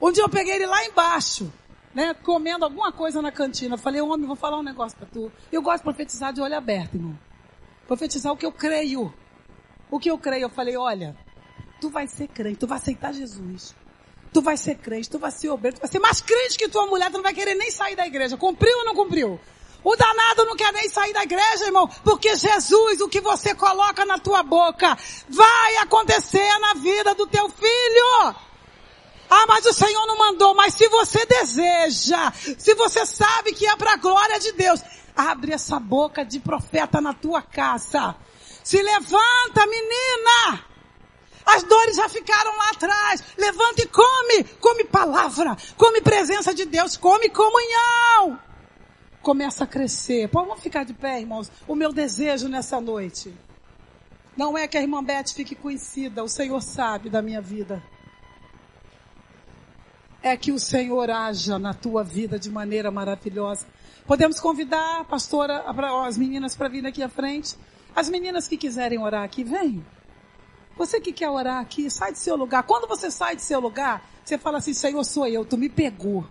[0.00, 1.50] Um dia eu peguei ele lá embaixo,
[1.94, 3.76] né, comendo alguma coisa na cantina.
[3.76, 5.30] Eu falei, homem, vou falar um negócio para tu.
[5.52, 7.16] Eu gosto de profetizar de olho aberto, irmão.
[7.86, 9.14] Profetizar o que eu creio.
[9.88, 10.46] O que eu creio.
[10.46, 11.16] Eu falei, olha,
[11.82, 13.74] tu vai ser crente, tu vai aceitar Jesus.
[14.32, 16.86] Tu vai ser crente, tu vai ser obreiro, tu vai ser mais crente que tua
[16.86, 18.36] mulher, tu não vai querer nem sair da igreja.
[18.36, 19.40] Cumpriu ou não cumpriu?
[19.82, 24.06] O danado não quer nem sair da igreja, irmão, porque Jesus, o que você coloca
[24.06, 24.96] na tua boca,
[25.28, 28.36] vai acontecer na vida do teu filho.
[29.28, 30.54] Ah, mas o Senhor não mandou.
[30.54, 34.80] Mas se você deseja, se você sabe que é para a glória de Deus,
[35.16, 38.14] abre essa boca de profeta na tua casa.
[38.62, 40.71] Se levanta, menina!
[41.44, 43.22] As dores já ficaram lá atrás.
[43.36, 44.44] Levanta e come.
[44.60, 45.56] Come palavra.
[45.76, 46.96] Come presença de Deus.
[46.96, 48.38] Come comunhão.
[49.20, 50.28] Começa a crescer.
[50.28, 51.50] Pô, vamos ficar de pé, irmãos.
[51.66, 53.34] O meu desejo nessa noite.
[54.36, 56.24] Não é que a irmã Beth fique conhecida.
[56.24, 57.82] O Senhor sabe da minha vida
[60.22, 63.66] é que o Senhor haja na tua vida de maneira maravilhosa.
[64.06, 65.64] Podemos convidar a pastora,
[66.06, 67.56] as meninas para vir aqui à frente.
[67.94, 69.84] As meninas que quiserem orar aqui, vem.
[70.76, 72.62] Você que quer orar aqui, sai do seu lugar.
[72.62, 76.24] Quando você sai do seu lugar, você fala assim, Senhor, sou eu, tu me pegou.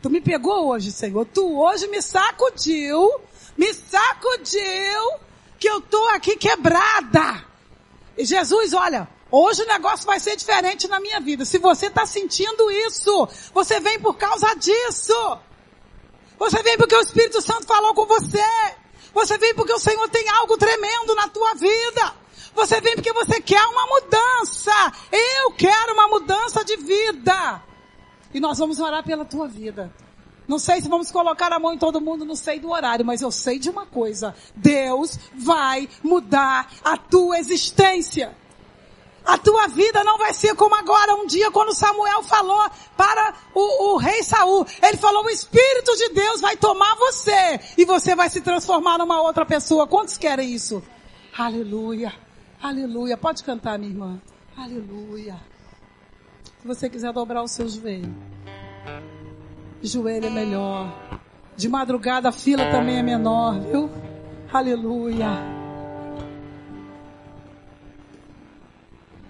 [0.00, 1.26] Tu me pegou hoje, Senhor.
[1.26, 3.20] Tu hoje me sacudiu,
[3.56, 5.12] me sacudiu,
[5.58, 7.44] que eu tô aqui quebrada.
[8.16, 11.44] E Jesus, olha, Hoje o negócio vai ser diferente na minha vida.
[11.44, 15.38] Se você está sentindo isso, você vem por causa disso.
[16.38, 18.42] Você vem porque o Espírito Santo falou com você.
[19.12, 22.14] Você vem porque o Senhor tem algo tremendo na tua vida.
[22.58, 24.92] Você vem porque você quer uma mudança.
[25.12, 27.62] Eu quero uma mudança de vida.
[28.34, 29.94] E nós vamos orar pela tua vida.
[30.48, 33.22] Não sei se vamos colocar a mão em todo mundo, não sei do horário, mas
[33.22, 34.34] eu sei de uma coisa.
[34.56, 38.36] Deus vai mudar a tua existência.
[39.24, 43.92] A tua vida não vai ser como agora, um dia quando Samuel falou para o,
[43.92, 44.66] o, rei Saul.
[44.82, 49.22] Ele falou, o Espírito de Deus vai tomar você e você vai se transformar numa
[49.22, 49.86] outra pessoa.
[49.86, 50.82] Quantos querem isso?
[51.36, 52.12] Aleluia,
[52.62, 53.16] aleluia.
[53.16, 54.20] Pode cantar, minha irmã.
[54.56, 55.36] Aleluia,
[56.60, 58.12] Se você quiser dobrar o seu joelho.
[59.80, 60.92] Joelho é melhor.
[61.56, 63.88] De madrugada a fila também é menor, viu?
[64.52, 65.57] Aleluia.